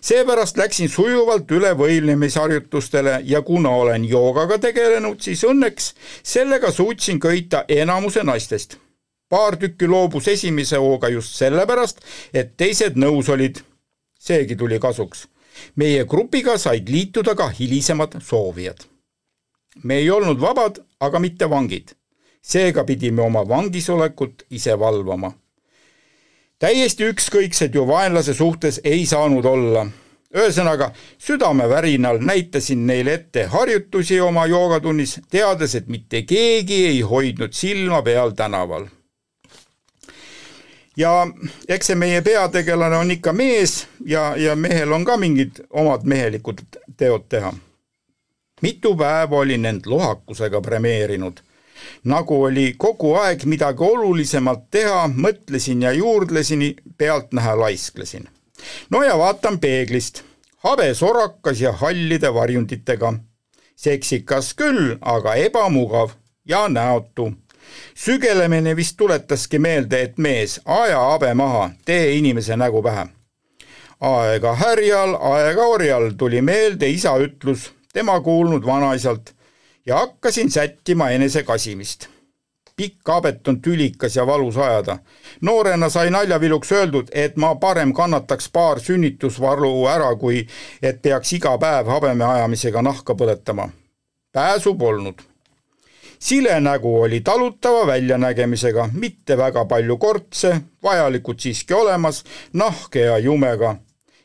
seepärast 0.00 0.56
läksin 0.56 0.88
sujuvalt 0.88 1.50
üle 1.50 1.72
võimlemisharjutustele 1.78 3.20
ja 3.24 3.42
kuna 3.42 3.70
olen 3.70 4.04
joogaga 4.04 4.58
tegelenud, 4.58 5.20
siis 5.20 5.44
õnneks 5.44 5.92
sellega 6.22 6.70
suutsin 6.72 7.20
köita 7.20 7.64
enamuse 7.68 8.22
naistest. 8.22 8.78
Paar 9.28 9.56
tükki 9.56 9.86
loobus 9.86 10.28
esimese 10.28 10.76
hooga 10.76 11.08
just 11.08 11.34
sellepärast, 11.34 12.00
et 12.34 12.56
teised 12.56 12.96
nõus 12.96 13.28
olid. 13.28 13.62
seegi 14.18 14.56
tuli 14.56 14.78
kasuks. 14.78 15.26
meie 15.76 16.04
grupiga 16.04 16.58
said 16.58 16.88
liituda 16.88 17.34
ka 17.34 17.48
hilisemad 17.48 18.20
soovijad. 18.22 18.84
me 19.84 19.94
ei 19.94 20.10
olnud 20.10 20.40
vabad, 20.40 20.78
aga 21.00 21.18
mitte 21.18 21.50
vangid. 21.50 21.94
seega 22.42 22.84
pidime 22.84 23.22
oma 23.22 23.48
vangisolekut 23.48 24.46
ise 24.50 24.78
valvama 24.78 25.32
täiesti 26.58 27.04
ükskõiksed 27.12 27.74
ju 27.76 27.84
vaenlase 27.88 28.34
suhtes 28.34 28.80
ei 28.84 29.06
saanud 29.06 29.44
olla. 29.44 29.86
ühesõnaga, 30.36 30.90
südamevärinal 31.18 32.18
näitasin 32.20 32.86
neile 32.86 33.12
ette 33.14 33.44
harjutusi 33.46 34.20
oma 34.20 34.46
joogatunnis, 34.46 35.20
teades, 35.30 35.74
et 35.74 35.88
mitte 35.88 36.22
keegi 36.22 36.82
ei 36.86 37.00
hoidnud 37.00 37.52
silma 37.52 38.02
peal 38.02 38.34
tänaval. 38.36 38.88
Ja 40.96 41.26
eks 41.68 41.86
see 41.86 41.98
meie 41.98 42.22
peategelane 42.22 42.96
on 42.96 43.10
ikka 43.10 43.32
mees 43.32 43.86
ja, 44.04 44.36
ja 44.36 44.56
mehel 44.56 44.92
on 44.92 45.04
ka 45.04 45.16
mingid 45.16 45.60
omad 45.70 46.04
mehelikud 46.04 46.62
teod 46.96 47.28
teha. 47.28 47.52
mitu 48.62 48.96
päeva 48.96 49.36
olin 49.36 49.64
end 49.64 49.86
lohakusega 49.86 50.60
premeerinud 50.60 51.40
nagu 52.04 52.42
oli 52.44 52.74
kogu 52.78 53.14
aeg 53.20 53.44
midagi 53.44 53.84
olulisemat 53.84 54.70
teha, 54.70 55.06
mõtlesin 55.08 55.82
ja 55.82 55.92
juurdlesin, 55.92 56.64
pealtnäha 56.98 57.58
laisklesin. 57.60 58.28
no 58.90 59.02
ja 59.02 59.18
vaatan 59.18 59.58
peeglist, 59.60 60.22
habesorakas 60.56 61.60
ja 61.60 61.72
hallide 61.72 62.34
varjunditega. 62.34 63.14
seksikas 63.76 64.54
küll, 64.54 64.96
aga 65.00 65.34
ebamugav 65.34 66.10
ja 66.48 66.68
näotu. 66.68 67.32
Sügelemine 67.96 68.76
vist 68.76 68.96
tuletaski 68.96 69.58
meelde, 69.58 70.02
et 70.02 70.18
mees, 70.18 70.60
aja 70.64 70.98
habe 71.00 71.34
maha, 71.34 71.70
tee 71.84 72.16
inimese 72.16 72.56
nägu 72.56 72.82
pähe. 72.82 73.06
aega 74.00 74.52
härjal, 74.54 75.16
aega 75.20 75.62
orjal 75.66 76.10
tuli 76.18 76.42
meelde 76.42 76.88
isa 76.88 77.16
ütlus, 77.16 77.70
tema 77.92 78.20
kuulnud 78.20 78.66
vanaisalt 78.66 79.32
ja 79.86 79.96
hakkasin 79.96 80.50
sättima 80.50 81.10
enese 81.10 81.42
kasimist. 81.42 82.08
pikk 82.76 83.08
habet 83.08 83.48
on 83.48 83.60
tülikas 83.60 84.16
ja 84.16 84.26
valus 84.26 84.56
ajada. 84.56 84.98
noorena 85.40 85.88
sai 85.88 86.10
naljaviluks 86.10 86.72
öeldud, 86.72 87.08
et 87.12 87.36
ma 87.36 87.54
parem 87.54 87.92
kannataks 87.92 88.48
paar 88.52 88.80
sünnitusvalu 88.80 89.86
ära, 89.88 90.16
kui 90.16 90.46
et 90.82 91.02
peaks 91.02 91.32
iga 91.32 91.58
päev 91.58 91.86
habeme 91.86 92.24
ajamisega 92.24 92.82
nahka 92.82 93.14
põletama. 93.14 93.68
pääsu 94.32 94.74
polnud 94.74 95.35
sile 96.18 96.60
nägu 96.60 97.00
oli 97.02 97.20
talutava 97.20 97.86
väljanägemisega, 97.86 98.88
mitte 98.92 99.36
väga 99.36 99.64
palju 99.64 99.96
kortse, 99.96 100.60
vajalikud 100.82 101.40
siiski 101.40 101.74
olemas, 101.74 102.24
nahke 102.52 103.00
ja 103.00 103.18
jumega. 103.18 103.76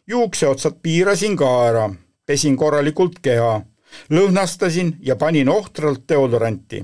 juukseotsad 0.08 0.74
piirasin 0.84 1.38
ka 1.38 1.68
ära, 1.68 1.90
pesin 2.26 2.58
korralikult 2.58 3.20
keha 3.22 3.62
lõhnastasin 4.10 4.96
ja 5.02 5.16
panin 5.16 5.50
ohtralt 5.50 6.04
deodoranti. 6.10 6.84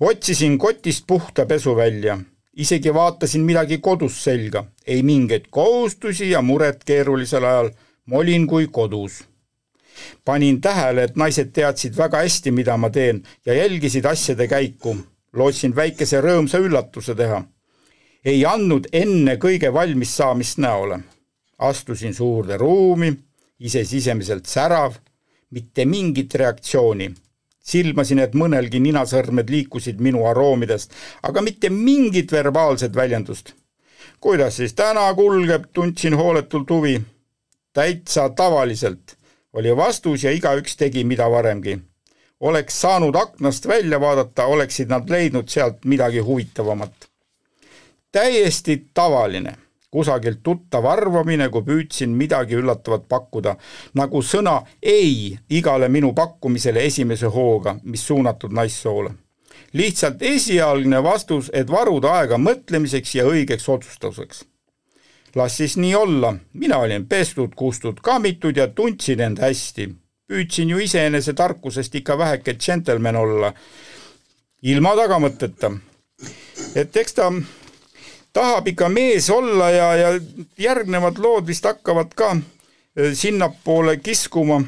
otsisin 0.00 0.58
kotist 0.58 1.04
puhta 1.06 1.46
pesu 1.46 1.76
välja, 1.76 2.18
isegi 2.56 2.94
vaatasin 2.94 3.42
midagi 3.42 3.78
kodus 3.78 4.24
selga, 4.24 4.64
ei 4.86 5.02
mingeid 5.02 5.44
kohustusi 5.50 6.30
ja 6.30 6.42
muret 6.42 6.84
keerulisel 6.84 7.44
ajal, 7.44 7.70
ma 8.06 8.16
olin 8.16 8.46
kui 8.46 8.66
kodus. 8.66 9.24
Panin 10.24 10.60
tähele, 10.60 11.02
et 11.02 11.16
naised 11.16 11.52
teadsid 11.52 11.96
väga 11.96 12.22
hästi, 12.22 12.50
mida 12.50 12.76
ma 12.76 12.90
teen 12.90 13.22
ja 13.46 13.54
jälgisid 13.54 14.04
asjade 14.04 14.48
käiku. 14.48 14.96
lootsin 15.32 15.76
väikese 15.76 16.20
rõõmsa 16.20 16.58
üllatuse 16.58 17.14
teha. 17.14 17.44
ei 18.24 18.44
andnud 18.46 18.86
enne 18.92 19.36
kõige 19.36 19.72
valmis 19.72 20.16
saamist 20.16 20.58
näole. 20.58 21.00
astusin 21.58 22.14
suurde 22.14 22.56
ruumi, 22.56 23.12
ise 23.58 23.84
sisemiselt 23.84 24.46
särav 24.46 24.94
mitte 25.50 25.84
mingit 25.84 26.34
reaktsiooni. 26.34 27.14
silmasin, 27.68 28.18
et 28.24 28.32
mõnelgi 28.32 28.78
ninasõrmed 28.80 29.50
liikusid 29.52 29.98
minu 30.00 30.22
aroomidest, 30.24 30.94
aga 31.22 31.42
mitte 31.44 31.68
mingit 31.70 32.32
verbaalset 32.32 32.94
väljendust. 32.96 33.52
kuidas 34.20 34.56
siis 34.56 34.74
täna 34.74 35.14
kulgeb, 35.14 35.64
tundsin 35.72 36.14
hooletult 36.14 36.70
huvi. 36.70 37.00
täitsa 37.72 38.28
tavaliselt, 38.28 39.17
oli 39.52 39.76
vastus 39.76 40.24
ja 40.24 40.30
igaüks 40.30 40.76
tegi, 40.76 41.04
mida 41.04 41.30
varemgi. 41.30 41.78
oleks 42.40 42.80
saanud 42.80 43.14
aknast 43.14 43.68
välja 43.68 44.00
vaadata, 44.00 44.46
oleksid 44.46 44.88
nad 44.88 45.10
leidnud 45.10 45.48
sealt 45.48 45.84
midagi 45.84 46.18
huvitavamat. 46.18 47.08
täiesti 48.12 48.86
tavaline 48.94 49.56
kusagilt 49.90 50.42
tuttav 50.42 50.86
arvamine, 50.86 51.48
kui 51.48 51.64
püüdsin 51.64 52.12
midagi 52.16 52.58
üllatavat 52.58 53.06
pakkuda, 53.08 53.56
nagu 53.96 54.22
sõna 54.22 54.60
ei 54.82 55.38
igale 55.50 55.88
minu 55.88 56.12
pakkumisele 56.14 56.84
esimese 56.84 57.30
hooga, 57.32 57.78
mis 57.82 58.06
suunatud 58.06 58.52
naissoole. 58.52 59.10
lihtsalt 59.72 60.22
esialgne 60.22 61.02
vastus, 61.02 61.50
et 61.52 61.70
varuda 61.70 62.12
aega 62.20 62.36
mõtlemiseks 62.38 63.14
ja 63.14 63.24
õigeks 63.24 63.68
otsustuseks. 63.68 64.44
Las 65.38 65.56
siis 65.56 65.76
nii 65.78 65.94
olla, 65.94 66.34
mina 66.52 66.78
olin 66.82 67.06
pestud, 67.06 67.54
kustud, 67.56 68.02
kammitud 68.02 68.56
ja 68.56 68.68
tundsin 68.68 69.20
end 69.20 69.38
hästi. 69.40 69.88
püüdsin 70.28 70.68
ju 70.68 70.78
iseenese 70.84 71.32
tarkusest 71.32 71.94
ikka 71.94 72.18
väheke 72.18 72.52
džentelmen 72.54 73.16
olla, 73.16 73.52
ilma 74.62 74.96
tagamõtteta. 74.96 75.70
et 76.74 76.96
eks 76.96 77.14
ta 77.14 77.30
tahab 78.32 78.68
ikka 78.68 78.88
mees 78.88 79.30
olla 79.30 79.70
ja, 79.70 79.94
ja 79.96 80.08
järgnevad 80.58 81.18
lood 81.18 81.46
vist 81.46 81.64
hakkavad 81.64 82.12
ka 82.14 82.36
e, 82.96 83.14
sinnapoole 83.14 83.96
kiskuma. 83.96 84.60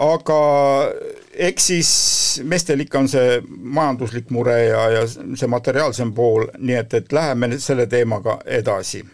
Aga 0.00 0.40
eks 1.34 1.66
siis 1.66 1.90
meestel 2.48 2.80
ikka 2.84 3.02
on 3.02 3.08
see 3.10 3.38
majanduslik 3.46 4.30
mure 4.34 4.56
ja, 4.64 4.82
ja 4.96 5.04
see 5.08 5.48
materiaalsem 5.50 6.14
pool, 6.16 6.46
nii 6.58 6.78
et, 6.80 6.96
et 6.96 7.12
läheme 7.12 7.52
selle 7.60 7.86
teemaga 7.90 8.38
edasi. 8.46 9.04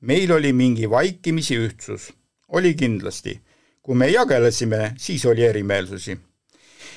meil 0.00 0.32
oli 0.32 0.52
mingi 0.52 0.90
vaikimisi 0.90 1.58
ühtsus, 1.58 2.10
oli 2.48 2.74
kindlasti. 2.74 3.40
kui 3.82 3.96
me 3.96 4.08
jagelesime, 4.08 4.94
siis 4.96 5.26
oli 5.26 5.42
erimeelsusi. 5.42 6.18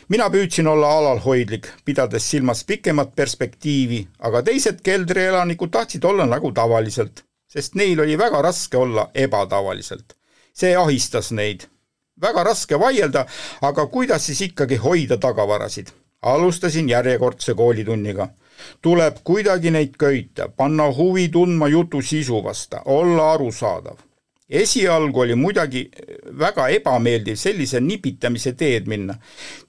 mina 0.10 0.30
püüdsin 0.30 0.68
olla 0.68 0.98
alalhoidlik, 0.98 1.68
pidades 1.86 2.30
silmas 2.30 2.64
pikemat 2.64 3.16
perspektiivi, 3.16 4.08
aga 4.20 4.44
teised 4.44 4.82
keldrielanikud 4.84 5.72
tahtsid 5.72 6.04
olla 6.04 6.26
nagu 6.26 6.52
tavaliselt, 6.52 7.26
sest 7.48 7.76
neil 7.76 8.00
oli 8.00 8.18
väga 8.18 8.42
raske 8.42 8.78
olla 8.78 9.10
ebatavaliselt. 9.14 10.14
see 10.54 10.76
ahistas 10.78 11.32
neid 11.32 11.73
väga 12.22 12.43
raske 12.43 12.79
vaielda, 12.79 13.25
aga 13.62 13.88
kuidas 13.88 14.25
siis 14.25 14.41
ikkagi 14.41 14.75
hoida 14.75 15.17
tagavarasid? 15.17 15.88
alustasin 16.24 16.89
järjekordse 16.89 17.53
koolitunniga. 17.53 18.27
tuleb 18.82 19.15
kuidagi 19.24 19.72
neid 19.72 19.96
köita, 20.00 20.48
panna 20.48 20.84
huvi 20.93 21.27
tundma 21.29 21.67
jutu 21.67 22.01
sisu 22.01 22.43
vasta, 22.43 22.82
olla 22.86 23.32
arusaadav. 23.32 23.98
esialgu 24.50 25.20
oli 25.20 25.36
muidugi 25.36 25.89
väga 26.39 26.67
ebameeldiv 26.67 27.36
sellise 27.36 27.79
nipitamise 27.79 28.53
teed 28.53 28.88
minna. 28.88 29.15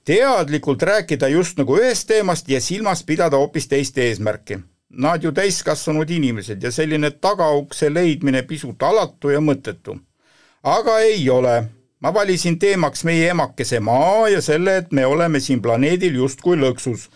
teadlikult 0.05 0.81
rääkida 0.81 1.27
just 1.27 1.57
nagu 1.57 1.77
ühest 1.77 2.07
teemast 2.07 2.49
ja 2.49 2.61
silmas 2.61 3.03
pidada 3.03 3.37
hoopis 3.37 3.67
teist 3.67 3.97
eesmärki. 3.97 4.59
Nad 4.89 5.23
ju 5.23 5.31
täiskasvanud 5.31 6.09
inimesed 6.09 6.63
ja 6.63 6.71
selline 6.71 7.11
tagaukse 7.11 7.93
leidmine 7.93 8.43
pisut 8.43 8.83
alatu 8.83 9.29
ja 9.29 9.39
mõttetu. 9.39 9.99
aga 10.63 10.99
ei 10.99 11.29
ole 11.29 11.63
ma 11.99 12.13
valisin 12.13 12.59
teemaks 12.59 13.03
meie 13.03 13.29
emakese 13.29 13.79
Maa 13.79 14.29
ja 14.29 14.41
selle, 14.41 14.77
et 14.77 14.91
me 14.91 15.05
oleme 15.05 15.39
siin 15.39 15.61
planeedil 15.61 16.15
justkui 16.15 16.57
lõksus. 16.59 17.07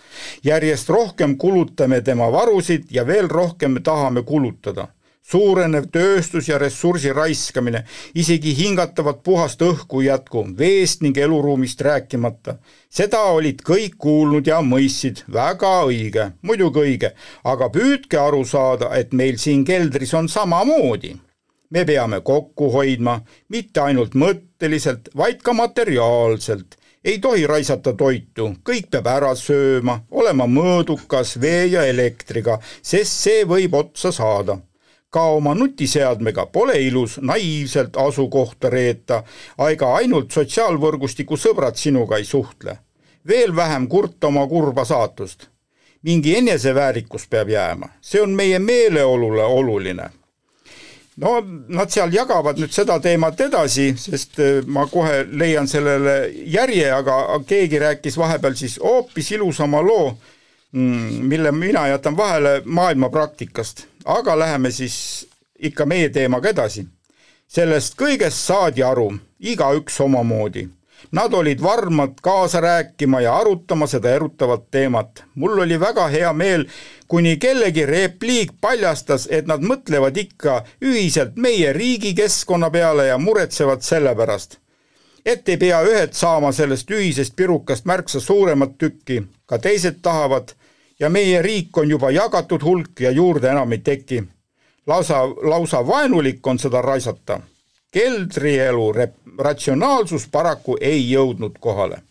järjest 0.44 0.90
rohkem 0.90 1.38
kulutame 1.38 2.02
tema 2.02 2.32
varusid 2.32 2.88
ja 2.92 3.08
veel 3.08 3.28
rohkem 3.28 3.84
tahame 3.84 4.24
kulutada. 4.24 4.88
suurenev 5.30 5.84
tööstus 5.92 6.48
ja 6.48 6.58
ressursi 6.58 7.14
raiskamine, 7.14 7.84
isegi 8.16 8.56
hingatavat 8.58 9.24
puhast 9.24 9.62
õhku 9.62 10.02
ei 10.02 10.08
jätku, 10.08 10.48
veest 10.58 11.02
ning 11.02 11.18
eluruumist 11.18 11.82
rääkimata. 11.82 12.56
seda 12.90 13.22
olid 13.22 13.62
kõik 13.62 13.98
kuulnud 13.98 14.48
ja 14.48 14.62
mõistsid, 14.62 15.24
väga 15.34 15.84
õige, 15.86 16.32
muidugi 16.42 16.80
õige, 16.80 17.12
aga 17.44 17.70
püüdke 17.70 18.18
aru 18.18 18.46
saada, 18.46 18.96
et 18.96 19.14
meil 19.14 19.38
siin 19.38 19.66
keldris 19.66 20.14
on 20.14 20.30
samamoodi 20.30 21.20
me 21.70 21.86
peame 21.86 22.22
kokku 22.22 22.72
hoidma, 22.74 23.20
mitte 23.50 23.82
ainult 23.82 24.16
mõtteliselt, 24.16 25.10
vaid 25.18 25.42
ka 25.44 25.54
materiaalselt. 25.54 26.76
ei 27.04 27.20
tohi 27.20 27.48
raisata 27.48 27.94
toitu, 27.94 28.50
kõik 28.70 28.90
peab 28.92 29.06
ära 29.08 29.36
sööma, 29.36 30.02
olema 30.12 30.48
mõõdukas 30.48 31.38
vee 31.42 31.66
ja 31.72 31.86
elektriga, 31.88 32.58
sest 32.82 33.22
see 33.24 33.46
võib 33.46 33.74
otsa 33.74 34.12
saada. 34.12 34.58
ka 35.10 35.22
oma 35.22 35.56
nutiseadmega 35.56 36.46
pole 36.46 36.82
ilus 36.82 37.18
naiivselt 37.22 37.98
asukohta 37.98 38.70
reeta, 38.70 39.24
ega 39.70 39.96
ainult 39.96 40.32
sotsiaalvõrgustiku 40.32 41.38
sõbrad 41.38 41.76
sinuga 41.76 42.18
ei 42.18 42.26
suhtle. 42.26 42.78
veel 43.28 43.56
vähem 43.56 43.88
kurta 43.88 44.28
oma 44.28 44.48
kurba 44.48 44.86
saatust 44.86 45.50
mingi 46.04 46.38
eneseväärikus 46.38 47.28
peab 47.28 47.50
jääma, 47.50 47.90
see 48.02 48.22
on 48.22 48.30
meie 48.30 48.60
meeleolule 48.60 49.44
oluline 49.44 50.10
no 51.20 51.40
nad 51.68 51.92
seal 51.92 52.14
jagavad 52.14 52.60
nüüd 52.60 52.74
seda 52.74 53.00
teemat 53.04 53.42
edasi, 53.42 53.92
sest 54.00 54.40
äh, 54.40 54.62
ma 54.66 54.86
kohe 54.90 55.24
leian 55.28 55.68
sellele 55.68 56.16
järje, 56.54 56.88
aga 56.94 57.40
keegi 57.48 57.82
rääkis 57.84 58.18
vahepeal 58.20 58.56
siis 58.60 58.80
hoopis 58.84 59.32
ilusama 59.36 59.82
loo, 59.86 60.14
mm, 60.72 61.20
mille 61.32 61.52
mina 61.52 61.88
jätan 61.88 62.18
vahele 62.18 62.62
maailma 62.66 63.10
praktikast, 63.10 63.86
aga 64.06 64.40
läheme 64.40 64.72
siis 64.72 65.28
ikka 65.60 65.86
meie 65.86 66.10
teemaga 66.10 66.50
edasi. 66.50 66.88
sellest 67.50 67.96
kõigest 67.98 68.46
saadi 68.46 68.84
aru, 68.86 69.08
igaüks 69.40 69.96
omamoodi 70.06 70.68
Nad 71.12 71.34
olid 71.34 71.62
varmad 71.62 72.10
kaasa 72.22 72.62
rääkima 72.62 73.22
ja 73.22 73.36
arutama 73.38 73.88
seda 73.88 74.10
erutavat 74.10 74.72
teemat. 74.72 75.24
mul 75.36 75.60
oli 75.60 75.80
väga 75.80 76.08
hea 76.08 76.34
meel, 76.34 76.66
kuni 77.08 77.38
kellegi 77.38 77.86
repliik 77.86 78.52
paljastas, 78.62 79.28
et 79.32 79.48
nad 79.48 79.62
mõtlevad 79.62 80.18
ikka 80.18 80.64
ühiselt 80.82 81.36
meie 81.36 81.74
riigi 81.74 82.14
keskkonna 82.14 82.70
peale 82.70 83.08
ja 83.08 83.18
muretsevad 83.18 83.82
selle 83.82 84.16
pärast. 84.16 84.58
et 85.26 85.50
ei 85.50 85.58
pea 85.58 85.82
ühed 85.84 86.14
saama 86.14 86.52
sellest 86.52 86.92
ühisest 86.92 87.36
pirukast 87.36 87.86
märksa 87.86 88.20
suuremat 88.20 88.78
tükki, 88.78 89.24
ka 89.46 89.58
teised 89.58 90.02
tahavad 90.02 90.54
ja 91.00 91.10
meie 91.10 91.42
riik 91.42 91.78
on 91.78 91.90
juba 91.90 92.12
jagatud 92.12 92.64
hulk 92.64 93.00
ja 93.00 93.12
juurde 93.12 93.50
enam 93.50 93.72
ei 93.72 93.78
teki. 93.78 94.24
lausa, 94.88 95.24
lausa 95.26 95.88
vaenulik 95.88 96.48
on 96.48 96.60
seda 96.60 96.82
raisata 96.82 97.42
keldrielu 97.92 98.94
ratsionaalsus 99.40 100.28
paraku 100.32 100.78
ei 100.82 101.12
jõudnud 101.12 101.58
kohale. 101.60 102.02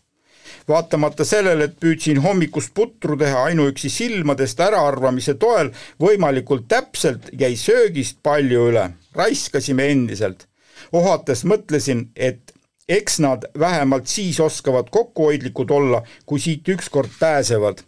vaatamata 0.68 1.24
sellele, 1.24 1.64
et 1.64 1.76
püüdsin 1.80 2.18
hommikust 2.20 2.74
putru 2.74 3.16
teha 3.16 3.44
ainuüksi 3.48 3.88
silmadest 3.88 4.60
äraarvamise 4.60 5.34
toel 5.34 5.70
võimalikult 6.00 6.66
täpselt, 6.68 7.30
jäi 7.32 7.56
söögist 7.56 8.18
palju 8.22 8.66
üle, 8.68 8.90
raiskasime 9.14 9.86
endiselt. 9.92 10.46
ohates 10.92 11.44
mõtlesin, 11.44 12.08
et 12.16 12.52
eks 12.88 13.18
nad 13.18 13.44
vähemalt 13.58 14.06
siis 14.06 14.40
oskavad 14.40 14.90
kokkuhoidlikud 14.90 15.70
olla, 15.70 16.02
kui 16.26 16.40
siit 16.40 16.68
ükskord 16.68 17.10
pääsevad 17.20 17.80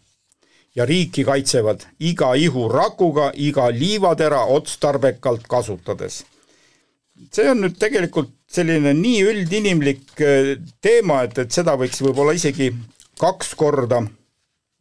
ja 0.74 0.86
riiki 0.86 1.24
kaitsevad 1.24 1.80
iga 2.00 2.34
ihurakuga, 2.34 3.32
iga 3.34 3.70
liivatera 3.70 4.44
otstarbekalt 4.44 5.48
kasutades 5.48 6.24
see 7.32 7.50
on 7.50 7.60
nüüd 7.64 7.76
tegelikult 7.80 8.32
selline 8.50 8.94
nii 8.96 9.20
üldinimlik 9.32 10.22
äh, 10.24 10.54
teema, 10.82 11.22
et, 11.26 11.38
et 11.38 11.52
seda 11.54 11.76
võiks 11.80 12.02
võib-olla 12.02 12.34
isegi 12.36 12.72
kaks 13.20 13.54
korda 13.58 14.02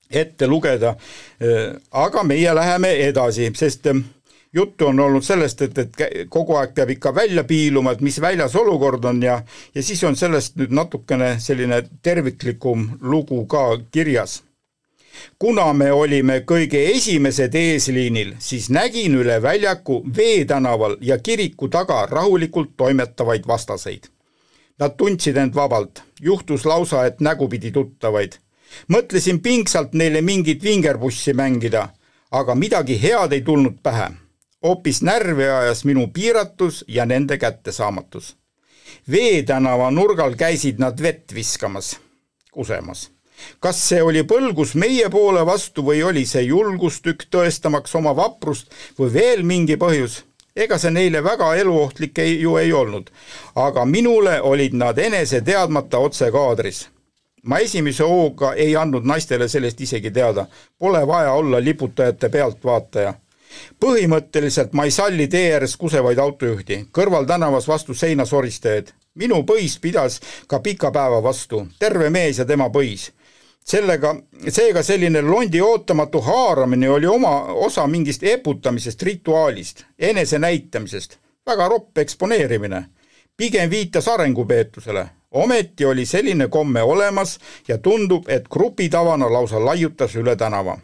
ette 0.10 0.48
lugeda, 0.50 0.96
äh, 1.44 1.76
aga 1.92 2.24
meie 2.26 2.56
läheme 2.56 2.96
edasi, 3.06 3.52
sest 3.58 3.92
äh, 3.92 4.02
juttu 4.54 4.90
on 4.90 5.00
olnud 5.00 5.26
sellest, 5.26 5.62
et, 5.62 5.78
et 5.78 6.30
kogu 6.34 6.58
aeg 6.58 6.74
peab 6.76 6.90
ikka 6.96 7.14
välja 7.16 7.44
piiluma, 7.48 7.94
et 7.94 8.02
mis 8.06 8.18
väljas 8.22 8.56
olukord 8.58 9.06
on 9.06 9.22
ja 9.24 9.42
ja 9.76 9.84
siis 9.84 10.04
on 10.04 10.18
sellest 10.18 10.58
nüüd 10.58 10.74
natukene 10.74 11.36
selline 11.40 11.84
terviklikum 12.02 12.90
lugu 13.02 13.46
ka 13.52 13.66
kirjas 13.92 14.40
kuna 15.40 15.74
me 15.74 15.92
olime 15.92 16.40
kõige 16.48 16.82
esimesed 16.94 17.56
eesliinil, 17.56 18.34
siis 18.40 18.70
nägin 18.70 19.16
üle 19.16 19.42
väljaku 19.42 20.02
Vee 20.16 20.46
tänaval 20.46 20.98
ja 21.02 21.18
kiriku 21.18 21.68
taga 21.68 22.06
rahulikult 22.06 22.76
toimetavaid 22.78 23.48
vastaseid. 23.48 24.10
Nad 24.80 24.96
tundsid 24.98 25.38
end 25.38 25.56
vabalt, 25.56 26.04
juhtus 26.22 26.66
lausa, 26.66 27.06
et 27.06 27.20
nägupidi 27.20 27.72
tuttavaid. 27.72 28.40
mõtlesin 28.88 29.40
pingsalt 29.42 29.94
neile 29.94 30.22
mingit 30.22 30.64
vingerpussi 30.64 31.34
mängida, 31.34 31.90
aga 32.32 32.56
midagi 32.56 33.02
head 33.02 33.32
ei 33.34 33.42
tulnud 33.42 33.80
pähe. 33.84 34.10
hoopis 34.64 35.02
närvi 35.02 35.44
ajas 35.44 35.86
minu 35.86 36.08
piiratus 36.08 36.86
ja 36.88 37.06
nende 37.06 37.38
kättesaamatus. 37.38 38.36
Vee 39.12 39.44
tänava 39.44 39.92
nurgal 39.92 40.36
käisid 40.36 40.80
nad 40.80 41.02
vett 41.02 41.34
viskamas, 41.34 42.00
kusemas 42.52 43.10
kas 43.60 43.82
see 43.90 44.02
oli 44.04 44.24
põlgus 44.24 44.76
meie 44.76 45.10
poole 45.10 45.46
vastu 45.46 45.84
või 45.86 46.04
oli 46.04 46.26
see 46.26 46.48
julgustükk 46.48 47.28
tõestamaks 47.32 47.96
oma 47.96 48.16
vaprust 48.16 48.74
või 49.00 49.14
veel 49.14 49.44
mingi 49.44 49.78
põhjus? 49.78 50.24
ega 50.56 50.78
see 50.78 50.92
neile 50.92 51.24
väga 51.24 51.54
eluohtlik 51.56 52.20
ei, 52.20 52.40
ju 52.42 52.58
ei 52.58 52.74
olnud, 52.74 53.10
aga 53.56 53.86
minule 53.86 54.40
olid 54.42 54.74
nad 54.76 54.98
enese 55.00 55.42
teadmata 55.42 56.00
otse 56.00 56.32
kaadris. 56.32 56.88
ma 57.44 57.60
esimese 57.60 58.04
hooga 58.04 58.54
ei 58.54 58.76
andnud 58.76 59.06
naistele 59.06 59.48
sellest 59.48 59.82
isegi 59.82 60.12
teada, 60.12 60.46
pole 60.80 61.08
vaja 61.08 61.32
olla 61.34 61.64
liputajate 61.64 62.30
pealtvaataja 62.30 63.14
põhimõtteliselt 63.80 64.74
ma 64.74 64.86
ei 64.86 64.92
salli 64.92 65.28
tee 65.28 65.54
ääres 65.54 65.76
kusevaid 65.78 66.20
autojuhti, 66.20 66.84
kõrvaltänavas 66.94 67.68
vastu 67.68 67.94
seina 67.94 68.26
soristajaid. 68.26 68.92
minu 69.16 69.44
põis 69.44 69.80
pidas 69.82 70.20
ka 70.48 70.60
pika 70.60 70.92
päeva 70.92 71.24
vastu, 71.24 71.68
terve 71.80 72.10
mees 72.10 72.38
ja 72.38 72.46
tema 72.46 72.70
põis 72.70 73.10
sellega, 73.66 74.16
seega 74.50 74.84
selline 74.84 75.22
londi 75.22 75.62
ootamatu 75.62 76.22
haaramine 76.22 76.90
oli 76.90 77.08
oma 77.08 77.32
osa 77.42 77.88
mingist 77.88 78.24
eputamisest, 78.24 79.02
rituaalist, 79.02 79.84
enesenäitamisest, 80.00 81.18
väga 81.46 81.68
ropp 81.68 81.98
eksponeerimine. 81.98 82.86
pigem 83.38 83.70
viitas 83.70 84.08
arengupeetusele, 84.08 85.06
ometi 85.32 85.86
oli 85.86 86.06
selline 86.06 86.48
komme 86.48 86.82
olemas 86.82 87.40
ja 87.68 87.78
tundub, 87.78 88.28
et 88.28 88.48
grupitavana 88.50 89.34
lausa 89.34 89.66
laiutas 89.66 90.16
üle 90.16 90.36
tänava. 90.36 90.78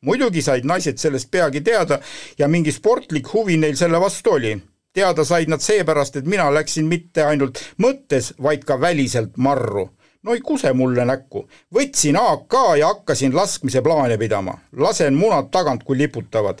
muidugi 0.00 0.42
said 0.42 0.64
naised 0.64 0.96
sellest 0.96 1.30
peagi 1.30 1.60
teada 1.60 1.98
ja 2.38 2.48
mingi 2.48 2.72
sportlik 2.72 3.32
huvi 3.32 3.56
neil 3.56 3.76
selle 3.76 4.00
vastu 4.00 4.30
oli. 4.30 4.58
teada 4.92 5.24
said 5.24 5.48
nad 5.48 5.60
seepärast, 5.60 6.16
et 6.16 6.26
mina 6.26 6.54
läksin 6.54 6.84
mitte 6.84 7.24
ainult 7.24 7.58
mõttes, 7.78 8.34
vaid 8.42 8.64
ka 8.64 8.80
väliselt 8.80 9.36
marru 9.36 9.90
no 10.22 10.34
ei 10.34 10.40
kuse 10.40 10.72
mulle 10.72 11.04
näkku. 11.04 11.48
võtsin 11.74 12.16
AK 12.16 12.54
ja 12.78 12.86
hakkasin 12.86 13.36
laskmise 13.36 13.82
plaane 13.82 14.18
pidama. 14.18 14.58
lasen 14.76 15.14
munad 15.14 15.50
tagant, 15.50 15.84
kui 15.84 15.98
liputavad. 15.98 16.58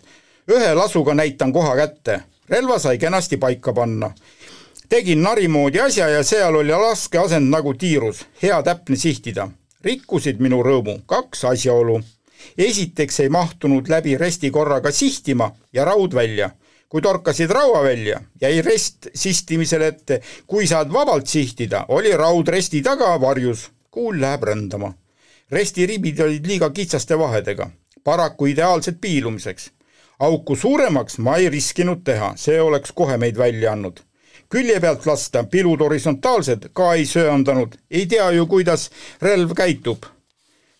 ühe 0.50 0.74
lasuga 0.74 1.14
näitan 1.14 1.52
koha 1.52 1.76
kätte. 1.76 2.20
relva 2.48 2.78
sai 2.78 2.98
kenasti 2.98 3.36
paika 3.36 3.72
panna. 3.72 4.10
tegin 4.88 5.22
nari 5.22 5.48
moodi 5.48 5.80
asja 5.80 6.08
ja 6.08 6.22
seal 6.22 6.54
oli 6.54 6.70
laskeasend 6.70 7.50
nagu 7.50 7.74
tiirus, 7.74 8.26
hea 8.42 8.62
täpne 8.62 8.96
sihtida. 8.96 9.48
rikkusid 9.84 10.38
minu 10.40 10.62
rõõmu 10.62 11.00
kaks 11.06 11.44
asjaolu. 11.44 12.00
esiteks 12.58 13.20
ei 13.20 13.28
mahtunud 13.28 13.88
läbi 13.88 14.16
resti 14.16 14.50
korraga 14.50 14.90
sihtima 14.90 15.52
ja 15.72 15.84
raud 15.84 16.14
välja 16.14 16.50
kui 16.88 17.02
torkasid 17.02 17.50
raua 17.50 17.82
välja, 17.84 18.20
jäi 18.40 18.62
rest 18.62 19.10
sistimisele 19.14 19.86
ette, 19.92 20.20
kui 20.46 20.66
saad 20.66 20.92
vabalt 20.92 21.26
sihtida, 21.26 21.84
oli 21.88 22.16
raud 22.16 22.48
resti 22.48 22.82
taga 22.82 23.12
varjus, 23.20 23.68
kuul 23.90 24.20
läheb 24.20 24.42
rändama. 24.42 24.92
resti 25.50 25.86
ribid 25.86 26.20
olid 26.20 26.46
liiga 26.46 26.70
kitsaste 26.70 27.18
vahedega, 27.18 27.70
paraku 28.04 28.46
ideaalsed 28.46 28.96
piilumiseks. 29.00 29.70
auku 30.18 30.56
suuremaks 30.56 31.18
ma 31.18 31.36
ei 31.36 31.48
riskinud 31.48 32.04
teha, 32.04 32.32
see 32.36 32.60
oleks 32.60 32.92
kohe 32.92 33.16
meid 33.16 33.36
välja 33.36 33.72
andnud. 33.72 34.00
külje 34.48 34.80
pealt 34.80 35.06
lasta, 35.06 35.44
pilud 35.44 35.80
horisontaalsed 35.80 36.70
ka 36.72 36.94
ei 36.94 37.06
söandanud, 37.06 37.76
ei 37.90 38.06
tea 38.06 38.30
ju, 38.30 38.46
kuidas 38.46 38.90
relv 39.20 39.52
käitub. 39.54 40.06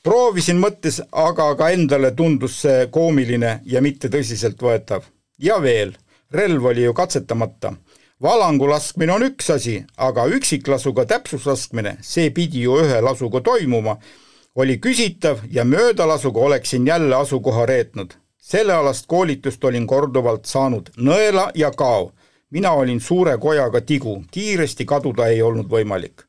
Proovisin 0.03 0.57
mõttes, 0.57 1.03
aga 1.13 1.55
ka 1.55 1.69
endale 1.71 2.11
tundus 2.11 2.61
see 2.63 2.87
koomiline 2.87 3.61
ja 3.65 3.81
mitte 3.83 4.09
tõsiseltvõetav 4.09 5.18
ja 5.39 5.63
veel, 5.63 5.97
relv 6.31 6.65
oli 6.65 6.83
ju 6.83 6.95
katsetamata. 6.95 7.73
valangu 8.23 8.69
laskmine 8.69 9.13
on 9.13 9.23
üks 9.23 9.51
asi, 9.55 9.85
aga 9.97 10.27
üksiklasuga 10.27 11.05
täpsuslaskmine, 11.07 11.97
see 12.03 12.31
pidi 12.31 12.65
ju 12.67 12.81
ühe 12.83 13.01
lasuga 13.01 13.41
toimuma, 13.41 13.97
oli 14.55 14.79
küsitav 14.79 15.45
ja 15.51 15.65
möödalasuga 15.65 16.41
oleksin 16.41 16.87
jälle 16.87 17.17
asukoha 17.17 17.67
reetnud. 17.67 18.15
sellealast 18.39 19.07
koolitust 19.07 19.65
olin 19.65 19.87
korduvalt 19.87 20.45
saanud, 20.45 20.91
nõela 20.97 21.51
ja 21.55 21.71
kao. 21.71 22.13
mina 22.51 22.73
olin 22.73 23.01
suure 23.01 23.39
kojaga 23.39 23.81
tigu, 23.81 24.25
kiiresti 24.31 24.85
kaduda 24.85 25.27
ei 25.27 25.43
olnud 25.43 25.71
võimalik 25.71 26.29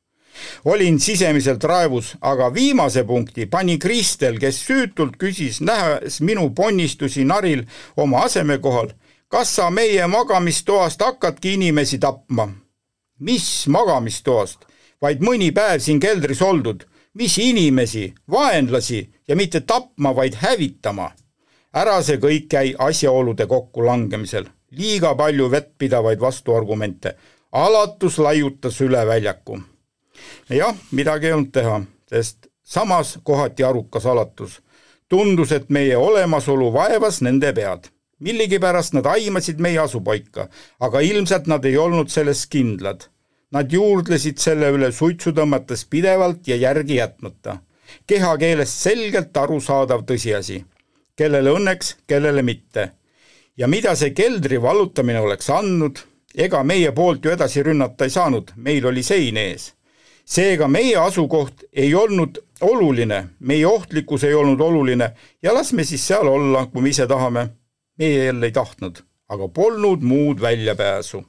olin 0.65 0.99
sisemiselt 0.99 1.63
raevus, 1.63 2.13
aga 2.21 2.53
viimase 2.53 3.03
punkti 3.03 3.45
pani 3.45 3.77
Kristel, 3.77 4.39
kes 4.39 4.61
süütult 4.67 5.17
küsis, 5.19 5.61
nähes 5.61 6.21
minu 6.21 6.49
ponnistusi 6.55 7.25
naril 7.25 7.65
oma 7.97 8.23
asemekohal, 8.27 8.93
kas 9.29 9.55
sa 9.55 9.69
meie 9.69 10.07
magamistoast 10.07 11.01
hakkadki 11.01 11.53
inimesi 11.53 11.99
tapma? 11.99 12.47
mis 13.19 13.67
magamistoast, 13.67 14.63
vaid 15.01 15.19
mõni 15.19 15.49
päev 15.51 15.81
siin 15.83 15.99
keldris 15.99 16.39
oldud, 16.41 16.85
mis 17.19 17.35
inimesi, 17.43 18.13
vaenlasi 18.31 19.01
ja 19.27 19.35
mitte 19.35 19.59
tapma, 19.61 20.15
vaid 20.15 20.37
hävitama. 20.39 21.11
ära 21.73 22.01
see 22.01 22.17
kõik 22.17 22.53
jäi 22.53 22.73
asjaolude 22.79 23.45
kokkulangemisel, 23.45 24.47
liiga 24.71 25.13
palju 25.15 25.51
vettpidavaid 25.51 26.19
vastuargumente, 26.19 27.15
alatus 27.51 28.17
laiutas 28.17 28.81
üle 28.81 29.05
väljaku. 29.07 29.59
jah, 30.49 30.75
midagi 30.91 31.27
ei 31.27 31.33
olnud 31.33 31.51
teha, 31.51 31.81
sest 32.09 32.47
samas 32.63 33.19
kohati 33.23 33.63
arukas 33.63 34.05
alatus. 34.05 34.61
tundus, 35.09 35.51
et 35.51 35.69
meie 35.69 35.97
olemasolu 35.97 36.73
vaevas 36.73 37.21
nende 37.21 37.53
pead 37.53 37.91
millegipärast 38.19 38.93
nad 38.93 39.05
aimasid 39.05 39.59
meie 39.59 39.79
asupaika, 39.79 40.47
aga 40.79 40.99
ilmselt 40.99 41.47
nad 41.47 41.65
ei 41.65 41.77
olnud 41.77 42.11
selles 42.11 42.45
kindlad. 42.47 43.07
Nad 43.51 43.71
juurdlesid 43.73 44.37
selle 44.37 44.69
üle 44.75 44.91
suitsu 44.93 45.31
tõmmates 45.33 45.85
pidevalt 45.89 46.47
ja 46.47 46.55
järgi 46.55 46.99
jätmata. 46.99 47.57
kehakeelest 48.07 48.79
selgelt 48.79 49.37
arusaadav 49.37 50.03
tõsiasi. 50.05 50.63
kellele 51.15 51.49
õnneks, 51.49 51.95
kellele 52.07 52.41
mitte. 52.41 52.91
ja 53.57 53.67
mida 53.67 53.95
see 53.95 54.11
keldri 54.11 54.61
vallutamine 54.61 55.19
oleks 55.19 55.49
andnud, 55.49 55.99
ega 56.35 56.63
meie 56.63 56.91
poolt 56.91 57.25
ju 57.25 57.31
edasi 57.31 57.63
rünnata 57.63 58.03
ei 58.03 58.09
saanud, 58.09 58.51
meil 58.55 58.85
oli 58.85 59.03
sein 59.03 59.37
ees. 59.37 59.73
seega 60.25 60.67
meie 60.67 60.95
asukoht 60.95 61.63
ei 61.73 61.95
olnud 61.95 62.37
oluline, 62.61 63.29
meie 63.39 63.67
ohtlikkus 63.67 64.23
ei 64.23 64.33
olnud 64.33 64.61
oluline 64.61 65.15
ja 65.41 65.53
las 65.53 65.73
me 65.73 65.83
siis 65.83 66.07
seal 66.07 66.27
olla, 66.27 66.65
kui 66.65 66.81
me 66.81 66.89
ise 66.89 67.07
tahame 67.07 67.49
meie 67.99 68.29
jälle 68.29 68.49
ei 68.49 68.55
tahtnud, 68.55 69.03
aga 69.29 69.49
polnud 69.53 70.05
muud 70.05 70.41
väljapääsu. 70.41 71.23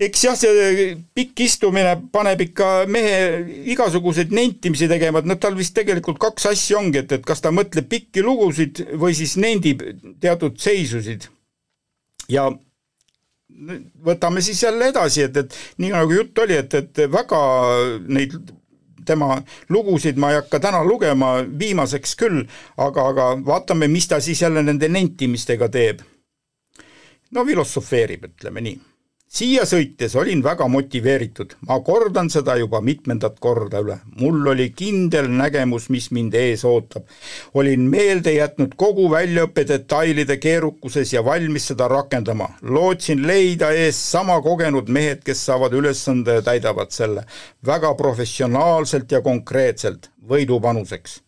eks 0.00 0.24
jah, 0.26 0.34
see 0.36 0.90
pikk 1.16 1.40
istumine 1.46 1.94
paneb 2.12 2.42
ikka 2.44 2.66
mehe 2.92 3.46
igasuguseid 3.72 4.34
nentimisi 4.34 4.90
tegema, 4.90 5.22
et 5.22 5.30
noh, 5.30 5.38
tal 5.40 5.56
vist 5.56 5.72
tegelikult 5.78 6.20
kaks 6.20 6.50
asja 6.52 6.82
ongi, 6.82 7.00
et, 7.00 7.16
et 7.16 7.24
kas 7.24 7.40
ta 7.40 7.52
mõtleb 7.54 7.88
pikki 7.88 8.24
lugusid 8.26 8.82
või 9.00 9.16
siis 9.16 9.38
nendib 9.40 9.82
teatud 10.20 10.60
seisusid. 10.60 11.30
ja 12.28 12.50
võtame 14.04 14.42
siis 14.44 14.60
jälle 14.62 14.90
edasi, 14.92 15.22
et, 15.22 15.36
et 15.36 15.56
nii 15.80 15.94
nagu 15.94 16.12
jutt 16.12 16.44
oli, 16.44 16.60
et, 16.60 16.74
et 16.74 17.06
väga 17.08 17.40
neid 18.08 18.36
tema 19.06 19.40
lugusid 19.68 20.18
ma 20.20 20.32
ei 20.32 20.40
hakka 20.40 20.60
täna 20.60 20.82
lugema, 20.84 21.36
viimaseks 21.58 22.16
küll, 22.20 22.42
aga, 22.76 23.08
aga 23.12 23.30
vaatame, 23.46 23.88
mis 23.88 24.08
ta 24.08 24.20
siis 24.20 24.42
jälle 24.42 24.62
nende 24.62 24.88
nentimistega 24.88 25.68
teeb. 25.68 26.04
no 27.30 27.44
filosofeerib, 27.44 28.28
ütleme 28.30 28.62
nii 28.68 28.78
siia 29.26 29.64
sõites 29.66 30.14
olin 30.16 30.42
väga 30.44 30.68
motiveeritud, 30.70 31.56
ma 31.66 31.78
kordan 31.84 32.28
seda 32.30 32.54
juba 32.60 32.80
mitmendat 32.80 33.40
korda 33.42 33.80
üle. 33.82 33.98
mul 34.20 34.46
oli 34.52 34.70
kindel 34.70 35.28
nägemus, 35.28 35.88
mis 35.90 36.10
mind 36.10 36.34
ees 36.34 36.64
ootab. 36.64 37.04
olin 37.54 37.88
meelde 37.90 38.32
jätnud 38.32 38.76
kogu 38.76 39.08
väljaõppe 39.10 39.66
detailide 39.68 40.36
keerukuses 40.38 41.12
ja 41.12 41.24
valmis 41.24 41.66
seda 41.72 41.88
rakendama. 41.88 42.48
lootsin 42.62 43.26
leida 43.26 43.72
ees 43.72 43.98
sama 44.12 44.40
kogenud 44.42 44.88
mehed, 44.88 45.24
kes 45.24 45.44
saavad 45.46 45.72
ülesande 45.72 46.38
ja 46.38 46.42
täidavad 46.42 46.90
selle 46.90 47.26
väga 47.66 47.94
professionaalselt 47.94 49.12
ja 49.12 49.20
konkreetselt 49.20 50.10
võidupanuseks 50.28 51.20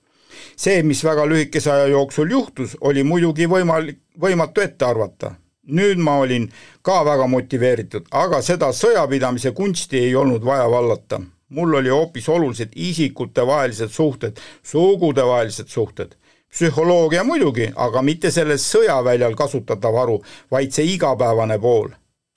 see, 0.56 0.82
mis 0.82 1.02
väga 1.04 1.26
lühikese 1.26 1.70
aja 1.72 1.86
jooksul 1.90 2.30
juhtus, 2.30 2.76
oli 2.80 3.02
muidugi 3.02 3.46
võimalik, 3.50 3.98
võimatu 4.20 4.62
ette 4.62 4.84
arvata 4.84 5.34
nüüd 5.68 5.98
ma 5.98 6.18
olin 6.18 6.48
ka 6.82 7.04
väga 7.04 7.26
motiveeritud, 7.26 8.08
aga 8.10 8.40
seda 8.42 8.70
sõjapidamise 8.72 9.52
kunsti 9.54 10.00
ei 10.08 10.14
olnud 10.16 10.44
vaja 10.44 10.70
vallata. 10.70 11.20
mul 11.48 11.74
oli 11.74 11.88
hoopis 11.88 12.28
olulised 12.28 12.72
isikutevahelised 12.76 13.88
suhted, 13.88 14.36
sugudevahelised 14.62 15.68
suhted. 15.68 16.14
psühholoogia 16.50 17.24
muidugi, 17.24 17.72
aga 17.76 18.02
mitte 18.02 18.30
selles 18.30 18.64
sõjaväljal 18.74 19.34
kasutatav 19.36 19.94
haru, 19.94 20.22
vaid 20.50 20.72
see 20.72 20.84
igapäevane 20.94 21.58
pool. 21.58 21.88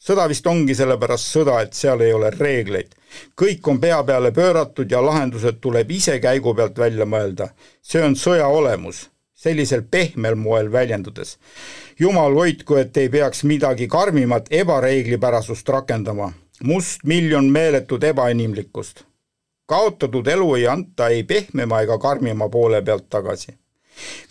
sõda 0.08 0.28
vist 0.28 0.48
ongi 0.48 0.76
sellepärast 0.76 1.36
sõda, 1.36 1.62
et 1.62 1.74
seal 1.74 2.02
ei 2.02 2.14
ole 2.14 2.30
reegleid. 2.30 2.96
kõik 3.42 3.68
on 3.68 3.80
pea 3.80 4.04
peale 4.04 4.32
pööratud 4.32 4.92
ja 4.92 5.02
lahendused 5.06 5.60
tuleb 5.62 5.92
ise 5.92 6.20
käigu 6.20 6.54
pealt 6.54 6.78
välja 6.78 7.06
mõelda. 7.06 7.50
see 7.82 8.04
on 8.04 8.16
sõja 8.16 8.48
olemus 8.48 9.12
sellisel 9.42 9.82
pehmel 9.92 10.36
moel 10.36 10.72
väljendudes. 10.72 11.38
jumal 12.00 12.34
hoidku, 12.34 12.76
et 12.76 12.98
ei 12.98 13.10
peaks 13.10 13.44
midagi 13.44 13.88
karmimat 13.88 14.46
ebareeglipärasust 14.52 15.70
rakendama. 15.70 16.34
must 16.64 17.04
miljon 17.04 17.46
meeletut 17.46 18.04
ebainimlikkust. 18.04 19.04
kaotatud 19.66 20.28
elu 20.28 20.56
ei 20.56 20.68
anta 20.68 21.08
ei 21.08 21.24
pehmema 21.24 21.82
ega 21.82 21.98
karmima 21.98 22.50
poole 22.50 22.82
pealt 22.82 23.10
tagasi. 23.10 23.48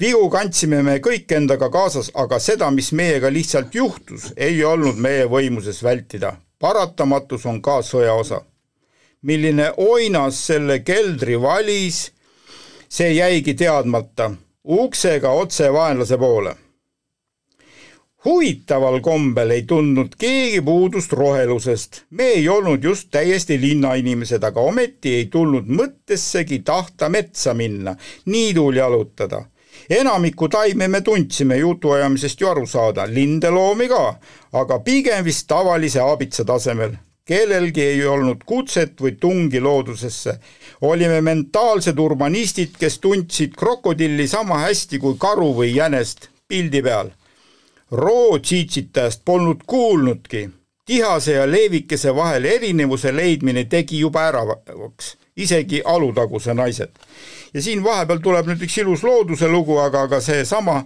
vigu 0.01 0.31
kandsime 0.31 0.83
me 0.83 0.99
kõik 0.99 1.35
endaga 1.37 1.71
kaasas, 1.71 2.11
aga 2.15 2.39
seda, 2.39 2.71
mis 2.71 2.93
meiega 2.93 3.33
lihtsalt 3.33 3.75
juhtus, 3.75 4.33
ei 4.37 4.65
olnud 4.65 4.97
meie 4.97 5.25
võimuses 5.25 5.83
vältida. 5.83 6.37
paratamatus 6.59 7.47
on 7.47 7.63
ka 7.63 7.83
sõja 7.83 8.13
osa. 8.13 8.43
milline 9.23 9.73
oinas 9.77 10.47
selle 10.47 10.79
keldri 10.79 11.41
valis, 11.41 12.13
see 12.89 13.11
jäigi 13.15 13.55
teadmata 13.55 14.31
uksega 14.65 15.31
otse 15.31 15.73
vaenlase 15.73 16.19
poole. 16.19 16.55
huvitaval 18.25 19.01
kombel 19.01 19.51
ei 19.51 19.63
tundnud 19.63 20.17
keegi 20.19 20.61
puudust 20.61 21.13
rohelusest. 21.13 22.03
me 22.11 22.25
ei 22.25 22.49
olnud 22.49 22.85
just 22.85 23.09
täiesti 23.11 23.61
linnainimesed, 23.61 24.43
aga 24.43 24.61
ometi 24.61 25.15
ei 25.15 25.27
tulnud 25.27 25.65
mõttessegi 25.65 26.63
tahta 26.65 27.09
metsa 27.09 27.55
minna, 27.55 27.97
niidul 28.27 28.77
jalutada 28.77 29.45
enamikku 29.91 30.49
taime 30.49 30.89
me 30.89 31.01
tundsime 31.01 31.57
jutuajamisest 31.57 32.41
ju 32.41 32.49
aru 32.49 32.67
saada, 32.67 33.07
lindeloomi 33.07 33.89
ka, 33.89 34.15
aga 34.53 34.79
pigem 34.79 35.25
vist 35.25 35.47
tavalise 35.49 36.01
aabitsa 36.01 36.45
tasemel 36.45 36.93
kellelgi 37.31 37.83
ei 37.83 38.07
olnud 38.07 38.43
kutset 38.47 38.99
või 39.01 39.13
tungi 39.21 39.61
loodusesse. 39.61 40.39
olime 40.81 41.21
mentaalsed 41.21 41.99
urbanistid, 41.99 42.75
kes 42.79 42.99
tundsid 42.99 43.55
krokodilli 43.59 44.27
sama 44.29 44.59
hästi 44.65 44.99
kui 44.99 45.15
karu 45.19 45.53
või 45.55 45.75
jänest 45.77 46.27
pildi 46.49 46.83
peal. 46.83 47.11
roo 47.91 48.39
tsiitsitajast 48.39 49.23
polnud 49.25 49.63
kuulnudki. 49.67 50.49
tihase 50.87 51.33
ja 51.33 51.47
leevikese 51.51 52.15
vahel 52.15 52.45
erinevuse 52.45 53.17
leidmine 53.17 53.65
tegi 53.65 53.99
juba 53.99 54.27
äravaks. 54.27 55.17
isegi 55.37 55.83
Alutaguse 55.85 56.55
naised. 56.55 56.91
ja 57.55 57.63
siin 57.63 57.85
vahepeal 57.85 58.19
tuleb 58.19 58.47
nüüd 58.47 58.67
üks 58.67 58.79
ilus 58.79 59.05
looduse 59.05 59.49
lugu, 59.49 59.79
aga, 59.79 60.03
aga 60.03 60.21
seesama 60.21 60.83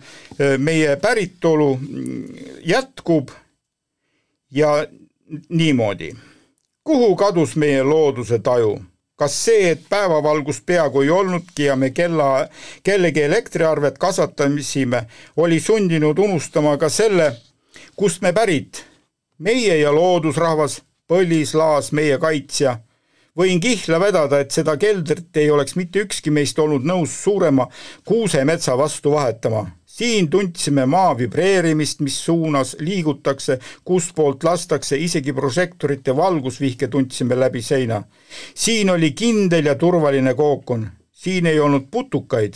meie 0.58 0.96
päritolu 0.96 1.78
mm, 1.80 2.28
jätkub 2.64 3.30
ja 4.50 4.86
niimoodi. 5.48 6.12
Kuhu 6.84 7.16
kadus 7.16 7.56
meie 7.56 7.82
looduse 7.82 8.38
taju? 8.38 8.78
kas 9.16 9.34
see, 9.44 9.68
et 9.70 9.84
päevavalgust 9.88 10.64
peaaegu 10.66 11.04
ei 11.04 11.10
olnudki 11.10 11.68
ja 11.68 11.76
me 11.76 11.90
kella, 11.94 12.48
kellegi 12.82 13.22
elektriarvet 13.22 13.98
kasvatasime, 13.98 15.04
oli 15.36 15.60
sundinud 15.60 16.18
unustama 16.18 16.72
ka 16.76 16.88
selle, 16.88 17.28
kust 17.96 18.22
me 18.22 18.32
pärit. 18.32 18.84
meie 19.38 19.78
ja 19.78 19.92
loodusrahvas, 19.94 20.82
põlislaas, 21.08 21.92
meie 21.92 22.18
kaitsja. 22.18 22.78
võin 23.38 23.60
kihla 23.60 24.00
vedada, 24.00 24.40
et 24.40 24.50
seda 24.50 24.76
keldrit 24.76 25.36
ei 25.36 25.50
oleks 25.50 25.76
mitte 25.76 26.02
ükski 26.02 26.30
meist 26.30 26.58
olnud 26.58 26.82
nõus 26.82 27.14
suurema 27.22 27.68
kuusemetsa 28.04 28.78
vastu 28.78 29.10
vahetama 29.10 29.66
siin 29.94 30.30
tundsime 30.30 30.86
maa 30.86 31.18
vibreerimist, 31.18 32.00
mis 32.00 32.24
suunas 32.24 32.76
liigutakse, 32.80 33.58
kustpoolt 33.84 34.42
lastakse, 34.44 34.96
isegi 34.98 35.32
prožektorite 35.32 36.16
valgusvihke 36.16 36.88
tundsime 36.88 37.38
läbi 37.40 37.62
seina. 37.62 38.02
siin 38.54 38.90
oli 38.90 39.12
kindel 39.12 39.66
ja 39.66 39.74
turvaline 39.74 40.34
kookon, 40.34 40.88
siin 41.12 41.46
ei 41.46 41.60
olnud 41.60 41.86
putukaid. 41.90 42.54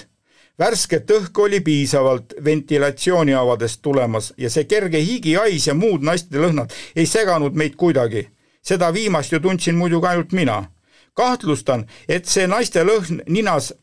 värsket 0.58 1.10
õhku 1.10 1.42
oli 1.42 1.60
piisavalt 1.60 2.34
ventilatsiooniavadest 2.44 3.82
tulemas 3.82 4.32
ja 4.36 4.50
see 4.50 4.64
kerge 4.64 4.98
higihais 4.98 5.66
ja 5.66 5.74
muud 5.74 6.02
naiste 6.02 6.38
lõhnad 6.38 6.74
ei 6.96 7.06
seganud 7.06 7.54
meid 7.54 7.76
kuidagi. 7.76 8.28
seda 8.62 8.92
viimast 8.94 9.32
ju 9.32 9.40
tundsin 9.40 9.74
muidugi 9.74 10.06
ainult 10.06 10.32
mina. 10.32 10.64
kahtlustan, 11.14 11.86
et 12.08 12.26
see 12.26 12.46
naiste 12.46 12.82
lõhn 12.82 13.22
ninas 13.28 13.74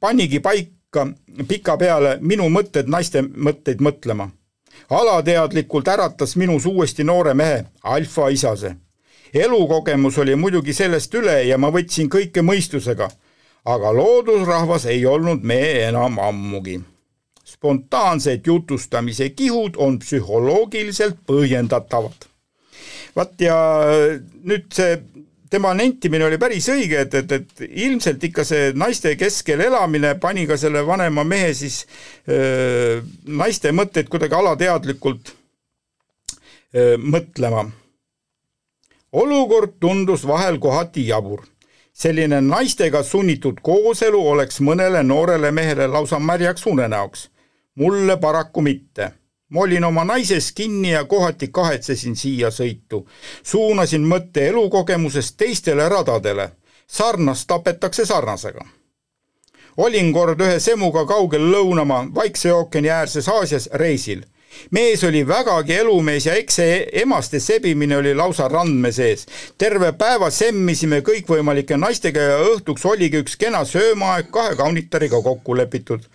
panigi 0.00 0.40
paika 0.40 0.81
hakka 0.92 1.12
pikapeale 1.48 2.18
minu 2.20 2.48
mõtted 2.52 2.88
naiste 2.88 3.22
mõtteid 3.22 3.80
mõtlema. 3.80 4.28
alateadlikult 4.90 5.88
äratas 5.88 6.36
minus 6.36 6.66
uuesti 6.66 7.04
noore 7.04 7.34
mehe, 7.34 7.64
alfaisase. 7.82 8.76
elukogemus 9.34 10.18
oli 10.18 10.36
muidugi 10.36 10.72
sellest 10.72 11.14
üle 11.14 11.44
ja 11.44 11.58
ma 11.58 11.70
võtsin 11.70 12.08
kõike 12.08 12.42
mõistusega, 12.42 13.08
aga 13.64 13.92
loodusrahvas 13.92 14.86
ei 14.86 15.06
olnud 15.06 15.42
me 15.42 15.86
enam 15.88 16.18
ammugi. 16.18 16.80
spontaansed 17.44 18.46
jutustamise 18.46 19.30
kihud 19.30 19.76
on 19.76 19.98
psühholoogiliselt 19.98 21.16
põhjendatavad. 21.26 22.28
vaat 23.16 23.40
ja 23.40 23.56
nüüd 24.44 24.66
see 24.72 25.00
tema 25.52 25.74
nentimine 25.76 26.24
oli 26.24 26.38
päris 26.40 26.66
õige, 26.72 27.04
et, 27.04 27.14
et, 27.20 27.32
et 27.36 27.62
ilmselt 27.84 28.24
ikka 28.24 28.44
see 28.48 28.70
naiste 28.78 29.12
keskel 29.20 29.60
elamine 29.66 30.14
pani 30.20 30.46
ka 30.48 30.56
selle 30.60 30.80
vanema 30.88 31.24
mehe 31.28 31.52
siis 31.56 31.82
öö, 32.28 33.02
naiste 33.28 33.72
mõtteid 33.76 34.08
kuidagi 34.12 34.38
alateadlikult 34.38 35.34
öö, 36.74 36.96
mõtlema. 36.96 37.66
olukord 39.12 39.76
tundus 39.80 40.26
vahel 40.26 40.58
kohati 40.58 41.06
jabur. 41.08 41.44
selline 41.92 42.40
naistega 42.40 43.02
sunnitud 43.02 43.60
kooselu 43.62 44.28
oleks 44.28 44.60
mõnele 44.60 45.02
noorele 45.04 45.50
mehele 45.52 45.86
lausa 45.86 46.18
märjaks 46.18 46.66
unenäoks. 46.66 47.28
mulle 47.74 48.16
paraku 48.16 48.60
mitte 48.60 49.12
ma 49.52 49.60
olin 49.60 49.84
oma 49.84 50.04
naises 50.04 50.52
kinni 50.52 50.90
ja 50.90 51.04
kohati 51.04 51.48
kahetsesin 51.48 52.16
siia 52.16 52.48
sõitu. 52.50 53.06
suunasin 53.42 54.02
mõtte 54.02 54.48
elukogemusest 54.48 55.36
teistele 55.36 55.88
radadele. 55.88 56.50
sarnast 56.86 57.46
tapetakse 57.46 58.06
sarnasega. 58.06 58.64
olin 59.76 60.12
kord 60.12 60.40
ühe 60.40 60.60
semuga 60.60 61.06
kaugel 61.06 61.50
lõunamaa 61.52 62.14
Vaikse 62.14 62.52
ookeani 62.52 62.90
äärses 62.90 63.28
Aasias 63.28 63.68
reisil 63.72 64.22
mees 64.70 65.04
oli 65.04 65.28
vägagi 65.28 65.72
elumees 65.74 66.26
ja 66.26 66.34
eks 66.34 66.56
see 66.56 66.88
emaste 67.02 67.40
sebimine 67.40 67.96
oli 67.96 68.14
lausa 68.14 68.48
randme 68.48 68.92
sees. 68.92 69.26
terve 69.58 69.92
päeva 69.92 70.30
semmisime 70.30 71.00
kõikvõimalike 71.00 71.76
naistega 71.76 72.20
ja 72.20 72.38
õhtuks 72.38 72.86
oligi 72.88 73.20
üks 73.20 73.36
kena 73.36 73.64
söömaaeg 73.64 74.30
kahe 74.30 74.56
kaunitariga 74.56 75.22
kokku 75.22 75.56
lepitud 75.56 76.08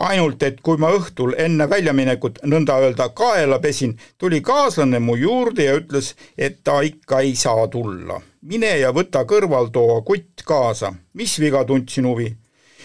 ainult 0.00 0.42
et 0.42 0.60
kui 0.64 0.80
ma 0.80 0.90
õhtul 0.96 1.34
enne 1.38 1.66
väljaminekut 1.70 2.40
nõnda 2.48 2.78
öelda 2.80 3.10
kaela 3.16 3.58
pesin, 3.60 3.96
tuli 4.18 4.40
kaaslane 4.40 4.98
mu 4.98 5.16
juurde 5.20 5.66
ja 5.66 5.76
ütles, 5.76 6.14
et 6.38 6.62
ta 6.64 6.80
ikka 6.80 7.20
ei 7.20 7.36
saa 7.36 7.68
tulla. 7.68 8.20
mine 8.42 8.78
ja 8.78 8.92
võta 8.92 9.24
kõrvaltoa 9.24 10.02
kutt 10.02 10.44
kaasa. 10.44 10.94
mis 11.14 11.38
viga 11.40 11.64
tundsin 11.64 12.06
huvi? 12.06 12.36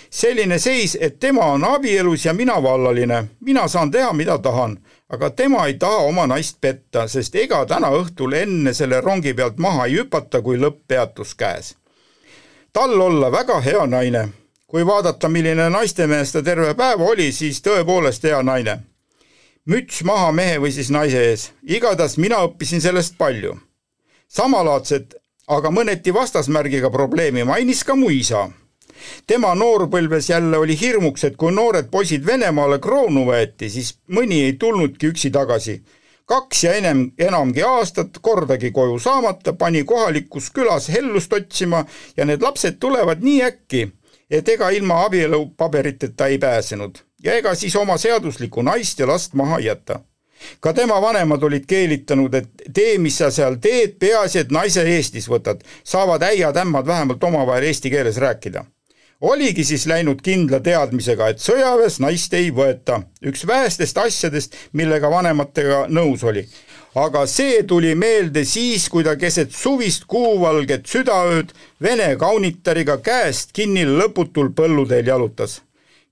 selline 0.10 0.60
seis, 0.60 0.98
et 1.02 1.20
tema 1.20 1.46
on 1.46 1.64
abielus 1.64 2.26
ja 2.26 2.34
mina 2.34 2.64
vallaline. 2.64 3.26
mina 3.40 3.68
saan 3.68 3.92
teha, 3.92 4.14
mida 4.14 4.38
tahan, 4.38 4.78
aga 5.10 5.30
tema 5.30 5.66
ei 5.68 5.74
taha 5.74 5.98
oma 5.98 6.28
naist 6.28 6.58
petta, 6.62 7.08
sest 7.08 7.36
ega 7.36 7.66
täna 7.66 7.90
õhtul 7.90 8.34
enne 8.34 8.74
selle 8.74 9.02
rongi 9.02 9.34
pealt 9.34 9.58
maha 9.58 9.86
ei 9.86 10.00
hüpata, 10.00 10.42
kui 10.42 10.58
lõpppeatus 10.58 11.36
käes. 11.36 11.76
tal 12.74 13.02
olla 13.02 13.32
väga 13.32 13.62
hea 13.62 13.86
naine 13.88 14.30
kui 14.76 14.84
vaadata, 14.86 15.30
milline 15.32 15.70
naistemees 15.72 16.34
ta 16.36 16.42
terve 16.44 16.74
päev 16.76 17.00
oli, 17.00 17.30
siis 17.32 17.62
tõepoolest 17.64 18.26
hea 18.28 18.42
naine. 18.44 18.74
müts 19.72 20.02
maha 20.04 20.34
mehe 20.36 20.58
või 20.60 20.72
siis 20.76 20.90
naise 20.92 21.22
ees, 21.30 21.46
igatahes 21.64 22.18
mina 22.18 22.42
õppisin 22.44 22.84
sellest 22.84 23.16
palju. 23.18 23.54
samalaadset, 24.28 25.16
aga 25.48 25.72
mõneti 25.72 26.14
vastasmärgiga 26.14 26.92
probleemi 26.92 27.48
mainis 27.48 27.84
ka 27.84 27.96
mu 27.96 28.10
isa. 28.10 28.50
tema 29.28 29.56
noorpõlves 29.56 30.30
jälle 30.30 30.58
oli 30.58 30.80
hirmuks, 30.82 31.24
et 31.24 31.38
kui 31.38 31.56
noored 31.56 31.88
poisid 31.90 32.26
Venemaale 32.26 32.80
kroonu 32.80 33.26
võeti, 33.32 33.70
siis 33.70 33.96
mõni 34.12 34.44
ei 34.44 34.54
tulnudki 34.54 35.08
üksi 35.08 35.32
tagasi 35.32 35.82
kaks 36.26 36.64
ja 36.64 36.74
enem, 36.74 37.12
enamgi 37.18 37.64
aastat 37.64 38.18
kordagi 38.22 38.72
koju 38.72 39.00
saamata, 39.00 39.54
pani 39.54 39.84
kohalikus 39.84 40.50
külas 40.52 40.90
hellust 40.90 41.34
otsima 41.34 41.86
ja 42.18 42.26
need 42.26 42.42
lapsed 42.42 42.80
tulevad 42.80 43.24
nii 43.24 43.44
äkki, 43.44 43.92
et 44.32 44.50
ega 44.50 44.70
ilma 44.70 45.04
abielupaberiteta 45.06 46.28
ei 46.28 46.38
pääsenud 46.38 46.98
ja 47.24 47.34
ega 47.34 47.56
siis 47.56 47.76
oma 47.76 47.98
seaduslikku 47.98 48.62
naist 48.62 49.00
ja 49.00 49.08
last 49.08 49.34
maha 49.34 49.58
ei 49.58 49.66
jäta. 49.66 50.00
ka 50.60 50.74
tema 50.74 51.02
vanemad 51.02 51.44
olid 51.44 51.64
keelitanud, 51.68 52.34
et 52.34 52.50
tee, 52.74 52.98
mis 52.98 53.18
sa 53.18 53.32
seal 53.32 53.56
teed, 53.62 53.96
peaasi, 54.00 54.40
et 54.40 54.52
naise 54.52 54.84
Eestis 54.84 55.30
võtad, 55.30 55.64
saavad 55.84 56.22
äiad-ämmad 56.22 56.86
vähemalt 56.86 57.24
omavahel 57.24 57.64
eesti 57.64 57.90
keeles 57.90 58.18
rääkida. 58.18 58.66
Oligi 59.22 59.64
siis 59.64 59.86
läinud 59.88 60.22
kindla 60.22 60.60
teadmisega, 60.60 61.30
et 61.32 61.40
sõjaväes 61.40 62.02
naist 62.04 62.34
ei 62.34 62.52
võeta, 62.52 63.00
üks 63.26 63.48
vähestest 63.48 63.98
asjadest, 63.98 64.56
millega 64.74 65.10
vanematega 65.10 65.86
nõus 65.90 66.24
oli 66.24 66.44
aga 66.96 67.26
see 67.28 67.64
tuli 67.68 67.92
meelde 67.96 68.46
siis, 68.48 68.88
kui 68.90 69.04
ta 69.04 69.18
keset 69.20 69.52
suvist 69.52 70.06
kuuvalget 70.08 70.88
südaööd 70.88 71.52
vene 71.84 72.14
kaunitariga 72.20 73.02
käest 73.04 73.52
kinni 73.56 73.84
lõputul 73.84 74.54
põlluteel 74.56 75.08
jalutas. 75.08 75.62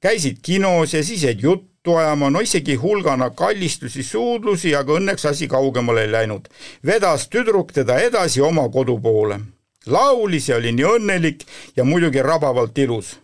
käisid 0.04 0.42
kinos 0.44 0.94
ja 0.94 1.04
siis 1.04 1.24
jäid 1.24 1.40
juttu 1.40 1.96
ajama, 1.96 2.30
no 2.30 2.42
isegi 2.42 2.76
hulgana 2.76 3.30
kallistusi, 3.30 4.04
suudlusi, 4.04 4.76
aga 4.76 5.00
õnneks 5.00 5.26
asi 5.30 5.48
kaugemale 5.48 6.02
ei 6.02 6.12
läinud. 6.12 6.50
vedas 6.86 7.30
tüdruk 7.30 7.72
teda 7.72 8.00
edasi 8.00 8.42
oma 8.42 8.70
kodu 8.70 9.00
poole. 9.00 9.40
laulis 9.86 10.50
ja 10.50 10.56
oli 10.56 10.72
nii 10.72 10.86
õnnelik 10.86 11.46
ja 11.76 11.84
muidugi 11.84 12.22
rabavalt 12.22 12.78
ilus 12.78 13.20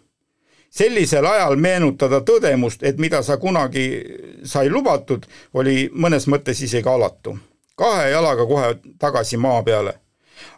sellisel 0.70 1.26
ajal 1.26 1.56
meenutada 1.56 2.22
tõdemust, 2.22 2.84
et 2.84 2.98
mida 2.98 3.24
sa 3.24 3.38
kunagi 3.38 4.06
sai 4.44 4.70
lubatud, 4.70 5.26
oli 5.54 5.90
mõnes 5.94 6.28
mõttes 6.28 6.62
isegi 6.62 6.88
alatu 6.88 7.40
kahe 7.80 8.12
jalaga 8.12 8.46
kohe 8.46 8.76
tagasi 9.00 9.38
maa 9.38 9.64
peale. 9.64 9.94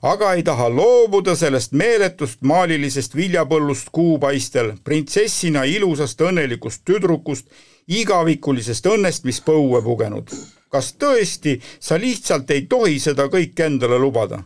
aga 0.01 0.34
ei 0.34 0.43
taha 0.43 0.69
loobuda 0.69 1.36
sellest 1.36 1.71
meeletust 1.81 2.41
maalilisest 2.41 3.15
viljapõllust 3.15 3.89
kuupaistel, 3.97 4.73
printsessina 4.84 5.63
ilusast 5.63 6.21
õnnelikust 6.21 6.81
tüdrukust, 6.86 7.45
igavikulisest 7.88 8.86
õnnest, 8.93 9.25
mis 9.25 9.41
põue 9.41 9.81
pugenud. 9.86 10.34
kas 10.69 10.93
tõesti 11.03 11.60
sa 11.79 11.99
lihtsalt 11.99 12.51
ei 12.51 12.65
tohi 12.73 12.99
seda 12.99 13.27
kõike 13.36 13.65
endale 13.65 13.99
lubada? 14.05 14.41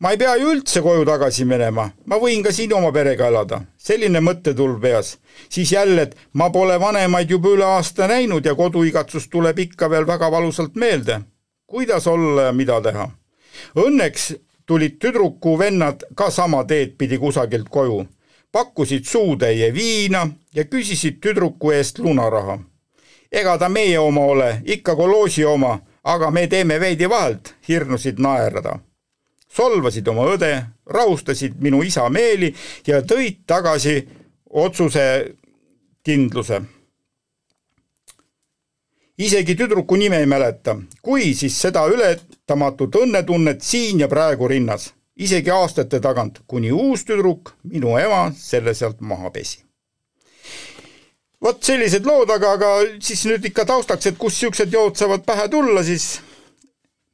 ma 0.00 0.10
ei 0.10 0.18
pea 0.22 0.34
ju 0.36 0.50
üldse 0.54 0.82
koju 0.82 1.06
tagasi 1.08 1.44
minema, 1.52 1.86
ma 2.06 2.18
võin 2.24 2.42
ka 2.42 2.52
siin 2.52 2.74
oma 2.74 2.90
perega 2.92 3.30
elada. 3.30 3.60
selline 3.78 4.20
mõttetulv 4.20 4.80
peas. 4.80 5.18
siis 5.48 5.72
jälle, 5.72 6.02
et 6.02 6.16
ma 6.32 6.50
pole 6.50 6.80
vanemaid 6.80 7.30
juba 7.30 7.54
üle 7.54 7.64
aasta 7.78 8.10
näinud 8.10 8.44
ja 8.44 8.54
koduigatsus 8.54 9.28
tuleb 9.28 9.58
ikka 9.68 9.90
veel 9.90 10.06
väga 10.06 10.30
valusalt 10.30 10.74
meelde 10.74 11.22
kuidas 11.66 12.06
olla 12.06 12.42
ja 12.42 12.52
mida 12.52 12.80
teha. 12.80 13.10
Õnneks 13.76 14.34
tulid 14.66 14.98
tüdruku 14.98 15.58
vennad 15.58 16.04
ka 16.14 16.30
sama 16.30 16.64
teed 16.64 16.96
pidi 16.98 17.18
kusagilt 17.18 17.68
koju, 17.68 18.06
pakkusid 18.52 19.04
suutäie 19.04 19.74
viina 19.74 20.26
ja 20.54 20.64
küsisid 20.64 21.20
tüdruku 21.20 21.70
eest 21.70 21.98
lunaraha. 21.98 22.58
ega 23.32 23.58
ta 23.58 23.68
meie 23.68 23.98
oma 23.98 24.20
ole, 24.20 24.62
ikka 24.64 24.96
koloosi 24.96 25.44
oma, 25.44 25.78
aga 26.04 26.30
me 26.30 26.46
teeme 26.46 26.80
veidi 26.80 27.08
vahelt, 27.08 27.54
hirnusid 27.68 28.18
naerda. 28.18 28.78
solvasid 29.48 30.08
oma 30.08 30.22
õde, 30.22 30.62
rahustasid 30.86 31.54
minu 31.60 31.82
isa 31.82 32.08
meeli 32.08 32.54
ja 32.86 33.00
tõid 33.02 33.36
tagasi 33.46 34.08
otsuse 34.50 35.34
kindluse. 36.04 36.62
Isegi 39.18 39.54
tüdruku 39.56 39.96
nime 39.96 40.20
ei 40.22 40.26
mäleta, 40.26 40.76
kui 41.02 41.34
siis 41.34 41.60
seda 41.60 41.86
ületamatut 41.88 43.02
õnnetunnet 43.02 43.62
siin 43.62 44.00
ja 44.00 44.08
praegu 44.08 44.48
rinnas, 44.48 44.92
isegi 45.16 45.50
aastate 45.50 46.00
tagant, 46.00 46.42
kuni 46.46 46.72
uus 46.72 47.04
tüdruk, 47.04 47.54
minu 47.64 47.96
ema, 47.98 48.26
selle 48.36 48.74
sealt 48.74 49.00
maha 49.00 49.30
pesi 49.30 49.66
vot 51.46 51.62
sellised 51.62 52.06
lood, 52.06 52.30
aga, 52.32 52.54
aga 52.56 52.70
siis 53.04 53.22
nüüd 53.28 53.44
ikka 53.50 53.66
taustaks, 53.68 54.08
et 54.10 54.18
kust 54.18 54.40
niisugused 54.40 54.72
jood 54.72 54.96
saavad 54.98 55.24
pähe 55.26 55.46
tulla, 55.52 55.84
siis 55.86 56.16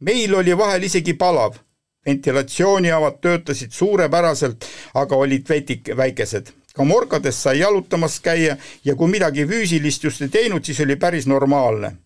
meil 0.01 0.35
oli 0.38 0.57
vahel 0.59 0.88
isegi 0.88 1.15
palav. 1.19 1.61
ventilatsiooniavad 2.07 3.21
töötasid 3.23 3.71
suurepäraselt, 3.71 4.65
aga 4.99 5.17
olid 5.17 5.45
vetik-, 5.47 5.93
väikesed. 5.97 6.49
Ka 6.74 6.85
morkades 6.85 7.42
sai 7.42 7.58
jalutamas 7.58 8.20
käia 8.20 8.56
ja 8.85 8.94
kui 8.94 9.11
midagi 9.11 9.46
füüsilist 9.46 10.04
just 10.04 10.22
ei 10.22 10.28
teinud, 10.28 10.64
siis 10.64 10.80
oli 10.80 10.96
päris 10.96 11.26
normaalne. 11.26 11.96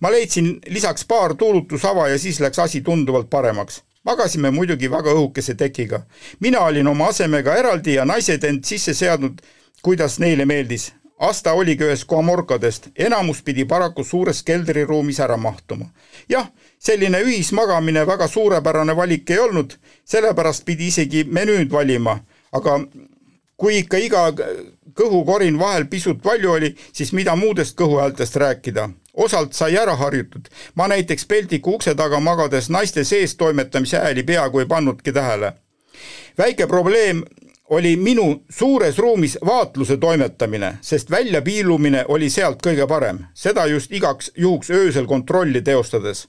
ma 0.00 0.10
leidsin 0.10 0.58
lisaks 0.66 1.04
paar 1.04 1.34
tuulutusava 1.34 2.08
ja 2.08 2.18
siis 2.18 2.40
läks 2.40 2.58
asi 2.58 2.80
tunduvalt 2.80 3.30
paremaks 3.30 3.82
magasime 4.04 4.50
muidugi 4.50 4.90
väga 4.90 5.10
õhukese 5.10 5.54
tekiga. 5.54 6.02
mina 6.40 6.60
olin 6.60 6.86
oma 6.86 7.08
asemega 7.08 7.56
eraldi 7.56 7.94
ja 7.94 8.04
naised 8.04 8.44
end 8.44 8.64
sisse 8.64 8.94
seadnud, 8.94 9.42
kuidas 9.82 10.18
neile 10.18 10.44
meeldis 10.44 10.92
Asta 11.18 11.52
oligi 11.56 11.84
ühes 11.84 12.02
komorkadest, 12.04 12.90
enamus 13.00 13.38
pidi 13.42 13.64
paraku 13.64 14.04
suures 14.04 14.42
keldriruumis 14.44 15.20
ära 15.24 15.36
mahtuma. 15.36 15.86
jah, 16.28 16.50
selline 16.78 17.22
ühismagamine 17.24 18.06
väga 18.06 18.28
suurepärane 18.28 18.96
valik 18.96 19.30
ei 19.30 19.38
olnud, 19.38 19.78
sellepärast 20.04 20.64
pidi 20.64 20.90
isegi 20.92 21.24
menüüd 21.24 21.72
valima, 21.72 22.18
aga 22.52 22.80
kui 23.56 23.78
ikka 23.78 23.98
iga 23.98 24.26
kõhukorin 24.96 25.58
vahel 25.58 25.86
pisut 25.90 26.22
palju 26.22 26.52
oli, 26.52 26.72
siis 26.92 27.12
mida 27.12 27.36
muudest 27.36 27.76
kõhuhäältest 27.78 28.36
rääkida. 28.36 28.88
osalt 29.16 29.52
sai 29.52 29.76
ära 29.76 29.94
harjutud, 29.96 30.48
ma 30.74 30.88
näiteks 30.88 31.24
peldiku 31.26 31.74
ukse 31.74 31.94
taga 31.94 32.20
magades 32.20 32.68
naiste 32.68 33.04
sees 33.04 33.34
toimetamise 33.36 33.96
hääli 33.96 34.22
peaaegu 34.22 34.58
ei 34.58 34.66
pannudki 34.66 35.12
tähele. 35.12 35.52
väike 36.38 36.66
probleem 36.66 37.24
oli 37.68 37.96
minu 37.96 38.44
suures 38.50 38.98
ruumis 38.98 39.38
vaatluse 39.46 39.96
toimetamine, 39.96 40.78
sest 40.80 41.10
väljapiilumine 41.10 42.04
oli 42.08 42.30
sealt 42.30 42.62
kõige 42.66 42.86
parem, 42.86 43.18
seda 43.34 43.66
just 43.66 43.92
igaks 43.92 44.30
juhuks 44.36 44.70
öösel 44.70 45.06
kontrolli 45.06 45.62
teostades. 45.62 46.28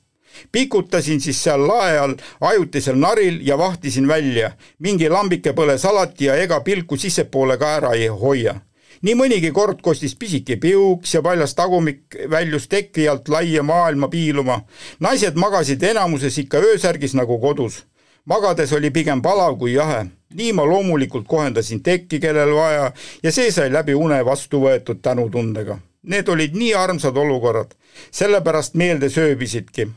Pikutasin 0.51 1.21
siis 1.21 1.41
seal 1.43 1.67
lae 1.67 1.97
all 1.99 2.15
ajutisel 2.41 2.95
naril 2.99 3.39
ja 3.47 3.57
vahtisin 3.57 4.07
välja, 4.07 4.51
mingi 4.79 5.09
lambike 5.09 5.53
põles 5.57 5.85
alati 5.85 6.25
ja 6.25 6.35
ega 6.35 6.61
pilku 6.61 6.97
sissepoole 6.97 7.57
ka 7.57 7.75
ära 7.81 7.93
ei 7.95 8.07
hoia 8.07 8.59
nii 9.01 9.13
mõnigi 9.13 9.51
kord 9.53 9.81
kostis 9.85 10.15
pisike 10.17 10.55
piuks 10.57 11.13
ja 11.13 11.21
paljas 11.21 11.53
tagumik 11.55 12.15
väljus 12.29 12.65
teki 12.67 13.07
alt 13.07 13.29
laia 13.29 13.63
maailma 13.63 14.07
piiluma. 14.07 14.61
naised 14.99 15.35
magasid 15.35 15.83
enamuses 15.83 16.37
ikka 16.37 16.57
öösärgis 16.57 17.13
nagu 17.13 17.39
kodus 17.39 17.83
magades 18.27 18.73
oli 18.73 18.91
pigem 18.91 19.21
palav 19.21 19.57
kui 19.57 19.73
jahe. 19.73 20.05
nii 20.33 20.53
ma 20.53 20.65
loomulikult 20.65 21.27
kohendasin 21.27 21.83
tekki, 21.83 22.19
kellel 22.19 22.51
vaja, 22.55 22.91
ja 23.23 23.31
see 23.31 23.51
sai 23.51 23.71
läbi 23.71 23.93
une 23.95 24.17
vastu 24.25 24.59
võetud 24.59 24.99
tänutundega. 25.01 25.77
Need 26.03 26.27
olid 26.29 26.55
nii 26.55 26.73
armsad 26.75 27.17
olukorrad, 27.17 27.71
sellepärast 28.11 28.75
meelde 28.75 29.09
sööbisidki. 29.09 29.87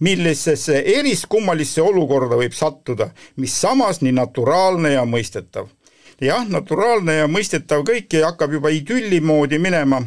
Millisesse 0.00 0.82
eriskummalisse 0.98 1.82
olukorda 1.82 2.36
võib 2.36 2.54
sattuda, 2.54 3.10
mis 3.36 3.54
samas 3.60 4.02
nii 4.02 4.12
naturaalne 4.12 4.92
ja 4.92 5.04
mõistetav. 5.04 5.68
jah, 6.20 6.46
naturaalne 6.48 7.14
ja 7.14 7.26
mõistetav 7.26 7.84
kõik 7.86 8.12
ja 8.12 8.30
hakkab 8.30 8.52
juba 8.52 8.70
idülli 8.74 9.20
moodi 9.20 9.58
minema 9.58 10.02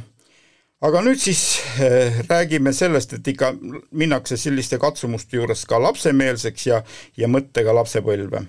aga 0.82 1.02
nüüd 1.06 1.20
siis 1.22 1.60
äh, 1.80 2.22
räägime 2.30 2.74
sellest, 2.74 3.14
et 3.14 3.28
ikka 3.28 3.54
minnakse 3.92 4.38
selliste 4.38 4.80
katsumuste 4.82 5.38
juures 5.38 5.66
ka 5.70 5.80
lapsemeelseks 5.82 6.68
ja, 6.68 6.82
ja 7.18 7.30
mõttega 7.30 7.76
lapsepõlve. 7.76 8.42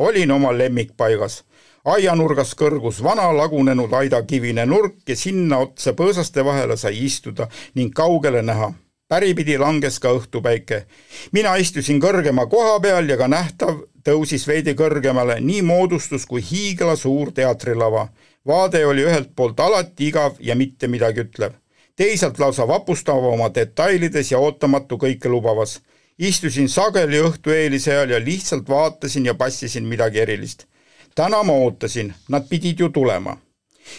olin 0.00 0.30
oma 0.30 0.52
lemmikpaigas, 0.56 1.42
aianurgas 1.84 2.54
kõrgus 2.54 3.02
vana 3.02 3.26
lagunenud 3.36 3.92
aidakivine 3.92 4.66
nurk 4.66 5.02
ja 5.08 5.16
sinna 5.16 5.58
otsa 5.58 5.92
põõsaste 5.92 6.44
vahele 6.44 6.76
sai 6.76 7.04
istuda 7.04 7.48
ning 7.74 7.94
kaugele 7.94 8.42
näha. 8.42 8.72
Päripidi 9.10 9.58
langes 9.58 9.98
ka 9.98 10.14
õhtupäike. 10.14 10.84
mina 11.32 11.56
istusin 11.56 12.00
kõrgema 12.00 12.46
koha 12.48 12.80
peal 12.80 13.10
ja 13.10 13.16
ka 13.18 13.28
nähtav 13.28 13.82
tõusis 14.06 14.46
veidi 14.46 14.74
kõrgemale, 14.78 15.40
nii 15.40 15.62
moodustus 15.62 16.26
kui 16.26 16.40
hiiglasuur 16.40 17.32
teatrilava 17.34 18.08
vaade 18.46 18.86
oli 18.86 19.04
ühelt 19.04 19.34
poolt 19.36 19.60
alati 19.60 20.08
igav 20.08 20.38
ja 20.40 20.56
mitte 20.56 20.88
midagi 20.88 21.24
ütlev, 21.24 21.52
teisalt 21.96 22.38
lausa 22.38 22.66
vapustav 22.68 23.24
oma 23.32 23.50
detailides 23.54 24.32
ja 24.32 24.38
ootamatu 24.38 24.96
kõike 24.96 25.28
lubavas. 25.28 25.80
istusin 26.18 26.68
sageli 26.68 27.16
õhtu 27.16 27.50
eelise 27.50 27.92
ajal 27.92 28.10
ja 28.10 28.18
lihtsalt 28.20 28.68
vaatasin 28.68 29.26
ja 29.26 29.34
passisin 29.34 29.84
midagi 29.84 30.18
erilist. 30.18 30.66
täna 31.14 31.42
ma 31.42 31.52
ootasin, 31.52 32.14
nad 32.28 32.48
pidid 32.48 32.80
ju 32.80 32.88
tulema. 32.88 33.36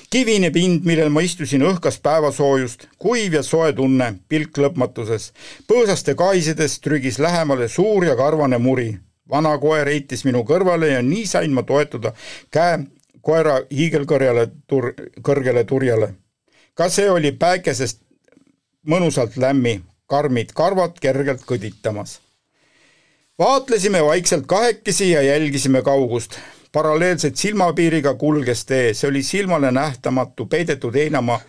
Kivine 0.09 0.51
pind, 0.51 0.85
millel 0.85 1.09
ma 1.09 1.21
istusin, 1.21 1.61
õhkas 1.61 1.99
päevasoojust, 2.03 2.87
kuiv 2.99 3.33
ja 3.33 3.43
soe 3.43 3.73
tunne, 3.73 4.13
pilk 4.29 4.57
lõpmatuses. 4.57 5.31
põõsaste 5.67 6.15
kaisedes 6.15 6.79
trügis 6.79 7.19
lähemale 7.19 7.67
suur 7.67 8.05
ja 8.05 8.15
karvane 8.15 8.57
muri 8.57 8.91
vana 9.31 9.53
koer 9.61 9.87
heitis 9.87 10.25
minu 10.27 10.43
kõrvale 10.47 10.91
ja 10.91 11.01
nii 11.05 11.27
sain 11.29 11.53
ma 11.55 11.63
toetuda 11.67 12.13
käe 12.53 12.81
koera 13.21 13.59
hiigelkõrjale 13.71 14.47
tur-, 14.67 14.93
kõrgele 15.23 15.63
turjale. 15.67 16.13
ka 16.75 16.89
see 16.89 17.09
oli 17.09 17.31
päikesest 17.31 18.01
mõnusalt 18.87 19.37
lämmi, 19.37 19.81
karmid 20.07 20.53
karvad 20.53 20.99
kergelt 20.99 21.45
kõditamas. 21.47 22.19
vaatlesime 23.39 24.03
vaikselt 24.03 24.47
kahekesi 24.47 25.11
ja 25.11 25.21
jälgisime 25.21 25.81
kaugust 25.81 26.39
paralleelselt 26.71 27.35
silmapiiriga 27.35 28.13
kulges 28.13 28.65
tee, 28.65 28.93
see 28.93 29.09
oli 29.09 29.23
silmale 29.23 29.71
nähtamatu, 29.71 30.45
peidetud 30.45 30.95
heinamaa 30.95 31.39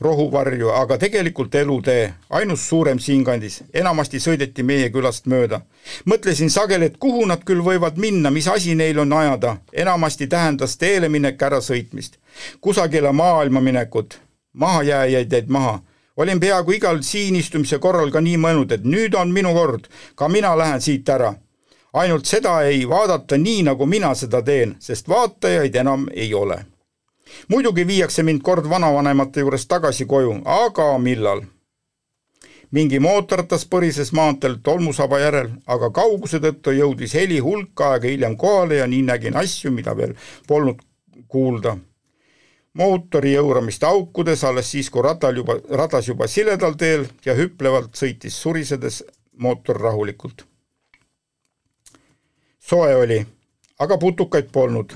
rohuvarju, 0.00 0.70
aga 0.74 0.98
tegelikult 0.98 1.54
elutee, 1.54 2.14
ainus 2.30 2.68
suurem 2.68 2.98
siinkandis, 2.98 3.60
enamasti 3.74 4.18
sõideti 4.20 4.62
meie 4.66 4.90
külast 4.90 5.26
mööda. 5.26 5.60
mõtlesin 6.04 6.50
sageli, 6.50 6.84
et 6.84 6.96
kuhu 6.98 7.26
nad 7.26 7.44
küll 7.44 7.62
võivad 7.62 7.96
minna, 7.96 8.30
mis 8.30 8.48
asi 8.48 8.74
neil 8.74 8.98
on 8.98 9.12
ajada, 9.12 9.56
enamasti 9.72 10.26
tähendas 10.26 10.76
teele 10.76 11.08
minek 11.08 11.42
ärasõitmist, 11.42 12.18
kusagile 12.60 13.12
maailma 13.12 13.60
minekut, 13.60 14.18
mahajääjaid 14.52 15.32
jäid 15.32 15.48
maha. 15.48 15.80
Olin 16.16 16.40
peaaegu 16.40 16.72
igal 16.72 16.98
siin 17.02 17.36
istumise 17.36 17.78
korral 17.78 18.10
ka 18.10 18.20
nii 18.20 18.36
mõelnud, 18.36 18.72
et 18.72 18.84
nüüd 18.84 19.14
on 19.14 19.30
minu 19.32 19.54
kord, 19.54 19.88
ka 20.14 20.28
mina 20.28 20.56
lähen 20.58 20.80
siit 20.80 21.08
ära 21.08 21.34
ainult 21.92 22.24
seda 22.24 22.62
ei 22.62 22.88
vaadata 22.88 23.38
nii, 23.38 23.62
nagu 23.62 23.86
mina 23.86 24.14
seda 24.14 24.42
teen, 24.42 24.76
sest 24.78 25.08
vaatajaid 25.08 25.74
enam 25.74 26.06
ei 26.12 26.34
ole. 26.34 26.64
muidugi 27.48 27.86
viiakse 27.86 28.22
mind 28.22 28.42
kord 28.42 28.68
vanavanemate 28.68 29.40
juurest 29.40 29.68
tagasi 29.68 30.06
koju, 30.06 30.40
aga 30.44 30.98
millal? 30.98 31.42
mingi 32.70 32.98
mootorratas 32.98 33.66
põrises 33.68 34.12
maanteel 34.12 34.56
tolmusaba 34.62 35.18
järel, 35.20 35.50
aga 35.66 35.90
kauguse 35.90 36.40
tõttu 36.40 36.72
jõudis 36.72 37.14
heli 37.14 37.38
hulk 37.38 37.80
aega 37.80 38.08
hiljem 38.08 38.36
kohale 38.36 38.80
ja 38.80 38.86
nii 38.86 39.02
nägin 39.08 39.36
asju, 39.36 39.72
mida 39.72 39.96
veel 39.96 40.14
polnud 40.48 40.80
kuulda. 41.28 41.76
mootori 42.74 43.34
jõuramist 43.34 43.84
aukudes 43.84 44.44
alles 44.44 44.70
siis, 44.70 44.88
kui 44.90 45.02
ratal 45.02 45.36
juba, 45.36 45.58
radas 45.70 46.08
juba 46.08 46.26
siledal 46.26 46.74
teel 46.74 47.04
ja 47.24 47.34
hüplevalt 47.36 47.92
sõitis 47.96 48.40
surisedes 48.42 49.04
mootor 49.36 49.76
rahulikult 49.76 50.46
soe 52.68 52.94
oli, 52.96 53.26
aga 53.78 53.98
putukaid 53.98 54.52
polnud. 54.52 54.92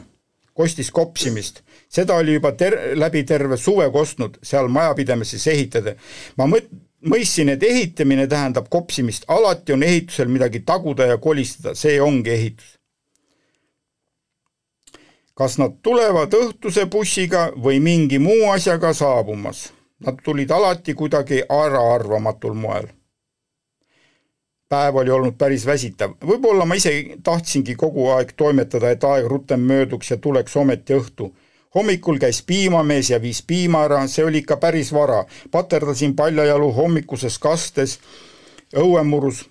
kostis 0.57 0.91
kopsimist, 0.91 1.61
seda 1.89 2.15
oli 2.15 2.35
juba 2.35 2.53
ter-, 2.53 2.79
läbi 2.97 3.25
terve 3.29 3.57
suve 3.57 3.91
kostnud 3.93 4.39
seal 4.43 4.69
majapidamises 4.69 5.47
ehitada. 5.53 5.95
ma 6.37 6.47
mõt-, 6.47 6.71
mõistsin, 7.05 7.51
et 7.53 7.63
ehitamine 7.63 8.27
tähendab 8.27 8.71
kopsimist, 8.71 9.25
alati 9.29 9.73
on 9.73 9.83
ehitusel 9.83 10.29
midagi 10.29 10.61
taguda 10.61 11.07
ja 11.07 11.19
kolistada, 11.19 11.75
see 11.75 12.01
ongi 12.01 12.31
ehitus. 12.31 12.79
kas 15.35 15.59
nad 15.59 15.75
tulevad 15.83 16.33
õhtuse 16.33 16.87
bussiga 16.87 17.51
või 17.53 17.81
mingi 17.81 18.19
muu 18.19 18.51
asjaga 18.51 18.95
saabumas? 18.95 19.73
Nad 20.01 20.21
tulid 20.25 20.51
alati 20.51 20.95
kuidagi 20.95 21.43
äraarvamatul 21.49 22.55
moel 22.55 22.89
päev 24.69 24.97
oli 24.97 25.11
olnud 25.11 25.35
päris 25.39 25.67
väsitav. 25.67 26.17
võib-olla 26.27 26.67
ma 26.67 26.75
ise 26.75 26.93
tahtsingi 27.23 27.75
kogu 27.75 28.09
aeg 28.11 28.33
toimetada, 28.37 28.91
et 28.91 29.05
aeg 29.05 29.27
rutem 29.31 29.61
mööduks 29.61 30.11
ja 30.11 30.17
tuleks 30.17 30.57
ometi 30.57 30.95
õhtu. 30.95 31.33
hommikul 31.75 32.19
käis 32.19 32.43
piimamees 32.43 33.11
ja 33.11 33.21
viis 33.23 33.43
piima 33.43 33.85
ära, 33.85 34.07
see 34.09 34.25
oli 34.25 34.39
ikka 34.39 34.57
päris 34.57 34.93
vara. 34.93 35.25
paterdasin 35.51 36.17
paljajalu 36.17 36.73
hommikuses 36.73 37.39
kastes 37.39 37.99
õuemurus. 38.75 39.45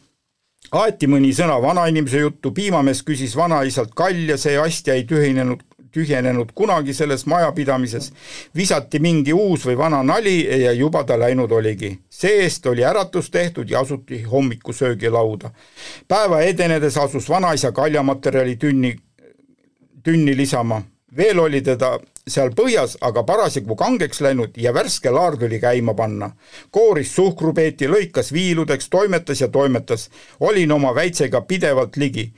aeti 0.71 1.07
mõni 1.07 1.33
sõna 1.33 1.61
vanainimese 1.61 2.19
juttu, 2.19 2.51
piimamees 2.51 3.03
küsis 3.03 3.35
vanaisalt 3.35 3.93
kalja, 3.95 4.37
see 4.37 4.57
ast 4.57 4.87
jäi 4.87 5.03
tühinenud, 5.03 5.63
tühjenenud 5.95 6.51
kunagi 6.55 6.93
selles 6.93 7.25
majapidamises, 7.25 8.11
visati 8.55 8.99
mingi 8.99 9.33
uus 9.33 9.65
või 9.67 9.77
vana 9.79 10.01
nali 10.03 10.37
ja 10.63 10.73
juba 10.75 11.03
ta 11.03 11.17
läinud 11.19 11.51
oligi. 11.51 11.99
see-eest 12.09 12.65
oli 12.71 12.83
äratus 12.83 13.29
tehtud 13.31 13.69
ja 13.69 13.79
asuti 13.79 14.23
hommikusöögilauda. 14.23 15.51
päeva 16.07 16.41
edenedes 16.41 16.97
asus 16.97 17.29
vanaisa 17.29 17.71
kaljamaterjali 17.71 18.55
tünni, 18.55 18.95
tünni 20.03 20.37
lisama. 20.37 20.81
veel 21.17 21.39
oli 21.39 21.61
teda 21.61 21.99
seal 22.27 22.49
põhjas 22.57 22.97
aga 23.01 23.23
parasjagu 23.23 23.75
kangeks 23.75 24.21
läinud 24.21 24.57
ja 24.57 24.73
värske 24.73 25.11
laar 25.11 25.37
tuli 25.37 25.59
käima 25.59 25.93
panna. 25.93 26.31
kooris 26.71 27.15
suhkrupeeti, 27.15 27.87
lõikas 27.87 28.33
viiludeks, 28.33 28.89
toimetas 28.89 29.41
ja 29.41 29.47
toimetas. 29.47 30.09
olin 30.39 30.71
oma 30.71 30.95
väitsega 30.95 31.41
pidevalt 31.41 31.97
ligi 31.97 32.33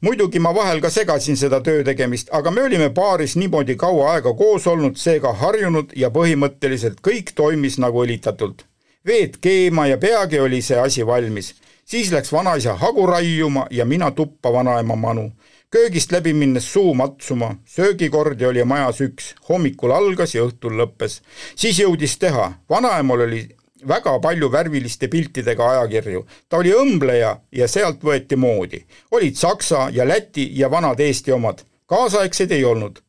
muidugi 0.00 0.38
ma 0.38 0.54
vahel 0.54 0.80
ka 0.80 0.90
segasin 0.90 1.36
seda 1.36 1.60
töö 1.60 1.84
tegemist, 1.84 2.28
aga 2.32 2.50
me 2.50 2.62
olime 2.62 2.90
paaris 2.90 3.36
niimoodi 3.36 3.76
kaua 3.76 4.12
aega 4.14 4.34
koos 4.34 4.66
olnud, 4.66 4.96
seega 4.96 5.32
harjunud 5.32 5.92
ja 5.96 6.10
põhimõtteliselt 6.10 7.00
kõik 7.08 7.34
toimis 7.34 7.78
nagu 7.78 8.04
õlitatult. 8.04 8.64
veed 9.06 9.36
keema 9.40 9.86
ja 9.86 9.98
peagi 9.98 10.40
oli 10.40 10.62
see 10.62 10.78
asi 10.78 11.06
valmis. 11.06 11.54
siis 11.84 12.12
läks 12.12 12.32
vanaisa 12.32 12.74
hagu 12.74 13.06
raiuma 13.06 13.66
ja 13.70 13.84
mina 13.84 14.10
tuppa 14.10 14.52
vanaema 14.52 14.96
manu 14.96 15.32
köögist 15.70 16.12
läbi 16.12 16.32
minnes 16.32 16.72
suu 16.72 16.94
matsuma, 16.94 17.54
söögikordi 17.66 18.46
oli 18.46 18.64
majas 18.64 19.00
üks, 19.00 19.34
hommikul 19.48 19.92
algas 19.94 20.34
ja 20.34 20.42
õhtul 20.42 20.74
lõppes. 20.80 21.20
siis 21.56 21.78
jõudis 21.78 22.18
teha, 22.18 22.52
vanaemal 22.70 23.20
oli 23.20 23.48
väga 23.88 24.18
palju 24.20 24.48
värviliste 24.52 25.08
piltidega 25.08 25.70
ajakirju. 25.70 26.26
ta 26.48 26.56
oli 26.56 26.72
õmbleja 26.72 27.36
ja 27.52 27.68
sealt 27.68 28.02
võeti 28.02 28.36
moodi. 28.36 28.84
olid 29.10 29.36
Saksa 29.36 29.88
ja 29.92 30.08
Läti 30.08 30.50
ja 30.54 30.70
vanad 30.70 31.00
Eesti 31.00 31.32
omad, 31.32 31.62
kaasaegseid 31.86 32.52
ei 32.52 32.64
olnud 32.64 33.00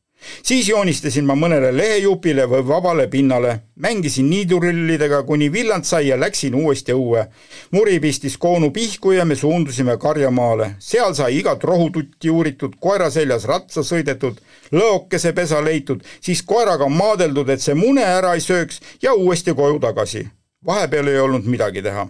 siis 0.44 0.70
joonistasin 0.70 1.26
ma 1.26 1.36
mõnele 1.36 1.72
lehejupile 1.78 2.46
või 2.50 2.66
vabale 2.68 3.08
pinnale, 3.08 3.54
mängisin 3.76 4.30
niidurullidega, 4.30 5.24
kuni 5.24 5.52
villand 5.52 5.86
sai 5.88 6.08
ja 6.08 6.20
läksin 6.20 6.56
uuesti 6.56 6.94
õue. 6.94 7.26
muri 7.72 8.00
pistis 8.00 8.38
koonu 8.38 8.72
pihku 8.72 9.12
ja 9.12 9.26
me 9.26 9.36
suundusime 9.36 9.98
karjamaale. 9.98 10.76
seal 10.80 11.14
sai 11.14 11.38
igat 11.38 11.64
rohututti 11.64 12.30
uuritud, 12.30 12.76
koera 12.80 13.10
seljas 13.10 13.46
ratsa 13.46 13.82
sõidetud, 13.84 14.38
lõokese 14.72 15.34
pesa 15.34 15.64
leitud, 15.64 16.04
siis 16.22 16.44
koeraga 16.44 16.88
maadeldud, 16.90 17.50
et 17.50 17.62
see 17.62 17.74
mune 17.74 18.04
ära 18.04 18.34
ei 18.34 18.42
sööks 18.42 18.82
ja 19.02 19.14
uuesti 19.14 19.54
koju 19.54 19.80
tagasi 19.80 20.28
vahepeal 20.66 21.08
ei 21.08 21.20
olnud 21.20 21.46
midagi 21.46 21.82
teha. 21.82 22.08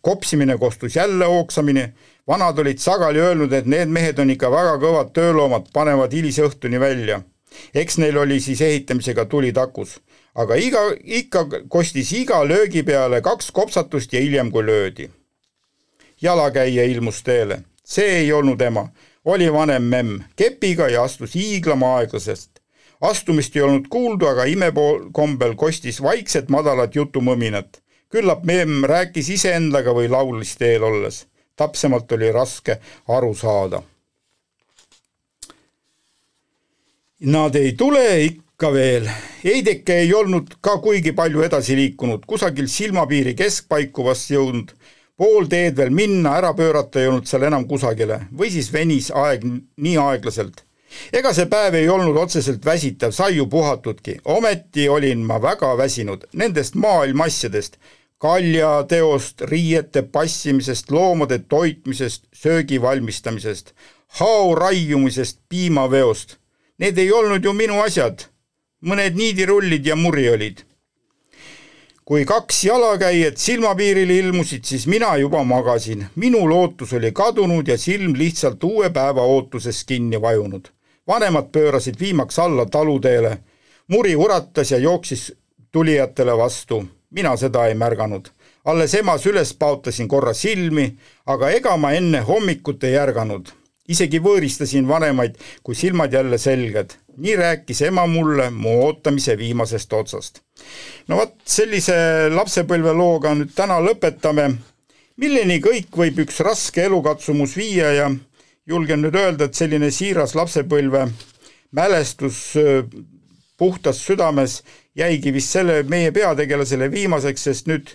kopsimine 0.00 0.58
kostus 0.58 0.96
jälle 0.96 1.26
ooksamine, 1.26 1.92
vanad 2.28 2.58
olid 2.58 2.78
sageli 2.78 3.18
öelnud, 3.18 3.52
et 3.52 3.66
need 3.66 3.88
mehed 3.88 4.18
on 4.18 4.30
ikka 4.30 4.50
väga 4.50 4.76
kõvad 4.82 5.12
tööloomad, 5.12 5.68
panevad 5.72 6.12
hilisõhtuni 6.12 6.80
välja. 6.80 7.22
eks 7.74 7.98
neil 7.98 8.16
oli 8.16 8.40
siis 8.40 8.60
ehitamisega 8.60 9.24
tuli 9.24 9.52
takus. 9.52 10.00
aga 10.34 10.54
iga, 10.54 10.80
ikka 11.02 11.46
kostis 11.68 12.12
iga 12.12 12.48
löögi 12.48 12.82
peale 12.82 13.20
kaks 13.20 13.50
kopsatust 13.50 14.12
ja 14.12 14.20
hiljem, 14.20 14.50
kui 14.50 14.66
löödi. 14.66 15.10
jalakäija 16.22 16.84
ilmus 16.84 17.22
teele, 17.22 17.62
see 17.84 18.18
ei 18.18 18.32
olnud 18.32 18.60
ema, 18.60 18.88
oli 19.24 19.52
vanem 19.52 19.82
memm, 19.82 20.20
kepiga 20.36 20.88
ja 20.88 21.02
astus 21.02 21.34
hiiglama 21.34 21.96
aeglasest 21.96 22.65
astumist 23.00 23.56
ei 23.56 23.62
olnud 23.62 23.88
kuulda, 23.90 24.30
aga 24.30 24.44
imekombel 24.44 25.54
kostis 25.56 26.02
vaikset 26.02 26.48
madalat 26.48 26.94
jutumõminat. 26.94 27.82
küllap 28.08 28.44
memm 28.44 28.84
rääkis 28.86 29.28
iseendaga 29.34 29.92
või 29.92 30.08
laulis 30.08 30.56
teel 30.56 30.82
olles. 30.82 31.26
täpsemalt 31.56 32.12
oli 32.12 32.32
raske 32.32 32.80
aru 33.08 33.34
saada. 33.34 33.82
Nad 37.20 37.54
ei 37.54 37.72
tule 37.72 38.24
ikka 38.24 38.72
veel. 38.72 39.08
Heideke 39.44 39.94
ei 39.94 40.14
olnud 40.14 40.54
ka 40.60 40.78
kuigi 40.78 41.12
palju 41.12 41.42
edasi 41.42 41.76
liikunud, 41.76 42.26
kusagil 42.26 42.68
silmapiiri 42.68 43.34
keskpaiku 43.34 44.04
vast 44.04 44.30
jõudnud 44.30 44.72
pool 45.16 45.48
teed 45.48 45.76
veel 45.76 45.90
minna, 45.90 46.36
ära 46.36 46.52
pöörata 46.54 47.00
ei 47.00 47.08
olnud 47.08 47.26
seal 47.26 47.48
enam 47.48 47.64
kusagile 47.68 48.26
või 48.36 48.50
siis 48.52 48.72
venis 48.72 49.10
aeg 49.10 49.44
nii 49.76 49.96
aeglaselt 49.96 50.65
ega 51.12 51.32
see 51.34 51.46
päev 51.50 51.74
ei 51.78 51.88
olnud 51.88 52.16
otseselt 52.16 52.64
väsitav, 52.64 53.12
sai 53.12 53.36
ju 53.36 53.46
puhatudki, 53.50 54.18
ometi 54.24 54.88
olin 54.88 55.24
ma 55.26 55.38
väga 55.42 55.76
väsinud 55.78 56.26
nendest 56.32 56.74
maailma 56.74 57.26
asjadest, 57.30 57.78
kaljateost, 58.18 59.40
riiete 59.50 60.02
passimisest, 60.02 60.90
loomade 60.90 61.38
toitmisest, 61.38 62.24
söögi 62.34 62.80
valmistamisest, 62.82 63.74
hao 64.20 64.54
raiumisest, 64.54 65.40
piimaveost. 65.48 66.38
Need 66.78 66.98
ei 66.98 67.12
olnud 67.12 67.44
ju 67.44 67.52
minu 67.52 67.80
asjad. 67.82 68.26
mõned 68.86 69.16
niidirullid 69.16 69.86
ja 69.86 69.96
muri 69.96 70.28
olid. 70.30 70.58
kui 72.04 72.24
kaks 72.24 72.64
jalakäijat 72.64 73.36
silmapiirile 73.36 74.18
ilmusid, 74.18 74.64
siis 74.64 74.86
mina 74.86 75.16
juba 75.16 75.44
magasin. 75.44 76.06
minu 76.14 76.48
lootus 76.48 76.92
oli 76.92 77.12
kadunud 77.12 77.68
ja 77.68 77.78
silm 77.78 78.14
lihtsalt 78.14 78.64
uue 78.64 78.90
päeva 78.90 79.22
ootuses 79.22 79.84
kinni 79.84 80.20
vajunud 80.20 80.75
vanemad 81.06 81.50
pöörasid 81.52 82.00
viimaks 82.00 82.38
alla 82.38 82.66
taluteele. 82.66 83.38
muri 83.88 84.16
uratas 84.16 84.70
ja 84.70 84.78
jooksis 84.78 85.32
tulijatele 85.72 86.36
vastu, 86.36 86.84
mina 87.10 87.36
seda 87.36 87.66
ei 87.66 87.74
märganud. 87.74 88.28
alles 88.64 88.94
emas 88.94 89.26
üles 89.26 89.54
paotasin 89.54 90.08
korra 90.08 90.34
silmi, 90.34 90.96
aga 91.26 91.50
ega 91.50 91.76
ma 91.76 91.92
enne 91.92 92.20
hommikut 92.20 92.84
ei 92.84 92.96
ärganud. 92.98 93.48
isegi 93.88 94.18
võõristasin 94.18 94.88
vanemaid, 94.88 95.36
kui 95.62 95.74
silmad 95.74 96.12
jälle 96.12 96.38
selged. 96.38 96.90
nii 97.16 97.36
rääkis 97.36 97.82
ema 97.82 98.06
mulle 98.06 98.50
mu 98.50 98.84
ootamise 98.86 99.38
viimasest 99.38 99.92
otsast. 99.92 100.40
no 101.08 101.16
vot, 101.16 101.34
sellise 101.44 102.28
lapsepõlvelooga 102.30 103.34
nüüd 103.34 103.54
täna 103.54 103.80
lõpetame 103.80 104.54
milleni 105.16 105.60
kõik 105.64 105.96
võib 105.96 106.18
üks 106.26 106.40
raske 106.44 106.82
elukatsumus 106.84 107.56
viia 107.56 107.92
ja 107.92 108.10
julgen 108.66 109.02
nüüd 109.02 109.14
öelda, 109.14 109.46
et 109.46 109.54
selline 109.54 109.90
siiras 109.94 110.34
lapsepõlve 110.34 111.06
mälestus 111.76 112.40
puhtas 113.58 114.00
südames 114.04 114.60
jäigi 114.96 115.32
vist 115.34 115.54
selle 115.54 115.82
meie 115.88 116.12
peategelasele 116.12 116.90
viimaseks, 116.92 117.46
sest 117.48 117.70
nüüd 117.70 117.92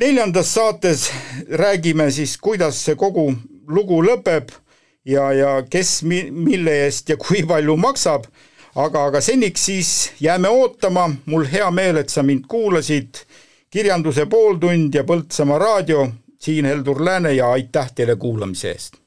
neljandas 0.00 0.54
saates 0.54 1.08
räägime 1.48 2.10
siis, 2.10 2.36
kuidas 2.38 2.78
see 2.84 2.96
kogu 2.98 3.30
lugu 3.68 4.00
lõpeb 4.04 4.52
ja, 5.04 5.30
ja 5.32 5.50
kes 5.70 6.00
mi-, 6.02 6.30
mille 6.30 6.76
eest 6.84 7.12
ja 7.12 7.18
kui 7.20 7.42
palju 7.48 7.76
maksab, 7.80 8.26
aga, 8.74 9.06
aga 9.10 9.20
seniks 9.24 9.66
siis 9.70 9.92
jääme 10.20 10.48
ootama, 10.48 11.08
mul 11.26 11.46
hea 11.50 11.70
meel, 11.74 12.00
et 12.02 12.12
sa 12.12 12.24
mind 12.26 12.48
kuulasid, 12.50 13.22
kirjanduse 13.70 14.26
pooltund 14.26 14.94
ja 14.94 15.04
Põltsamaa 15.06 15.58
raadio, 15.62 16.08
siin 16.40 16.66
Heldur 16.66 17.04
Lääne 17.04 17.34
ja 17.36 17.52
aitäh 17.52 17.92
teile 17.94 18.16
kuulamise 18.16 18.74
eest! 18.74 19.00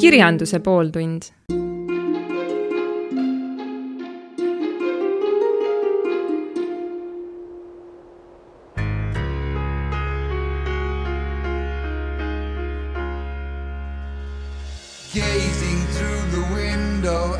Kirjanduse 0.00 0.58
pooltund. 0.60 1.32
Gazing 15.12 15.82
through 15.92 16.22
the 16.30 16.44
window 16.54 17.34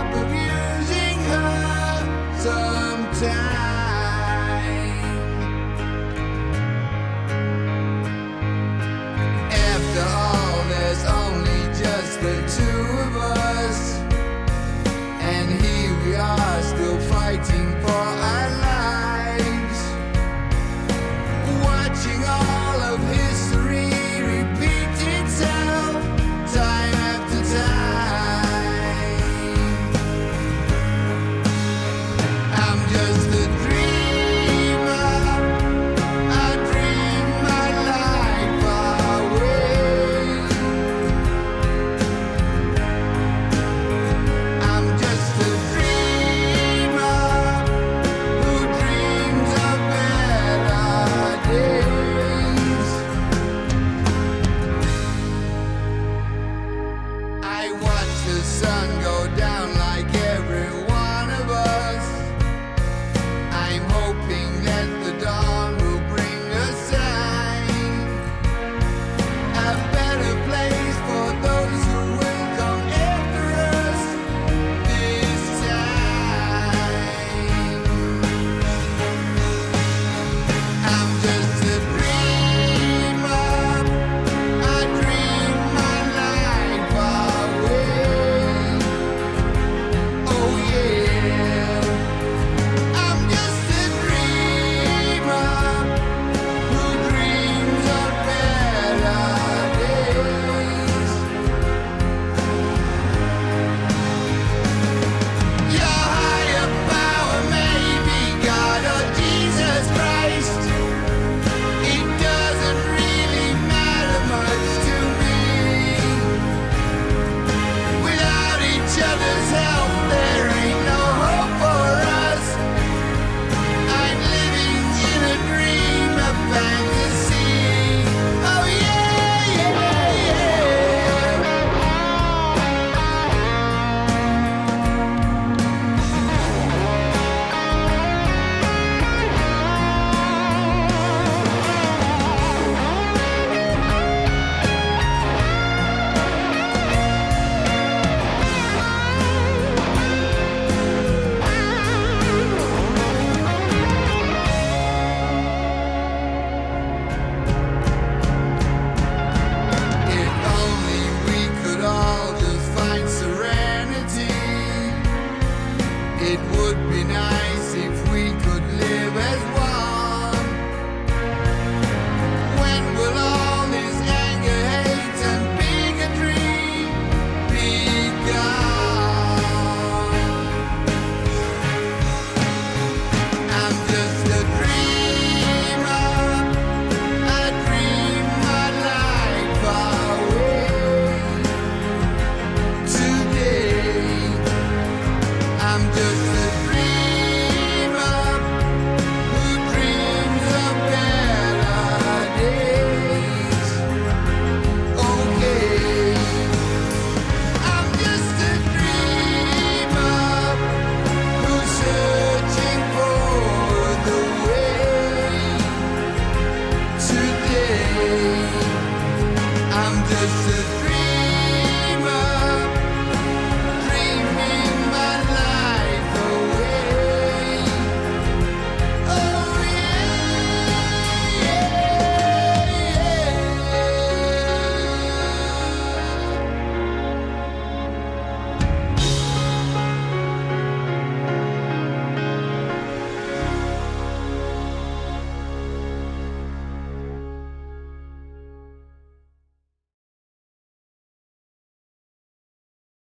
But 0.00 0.29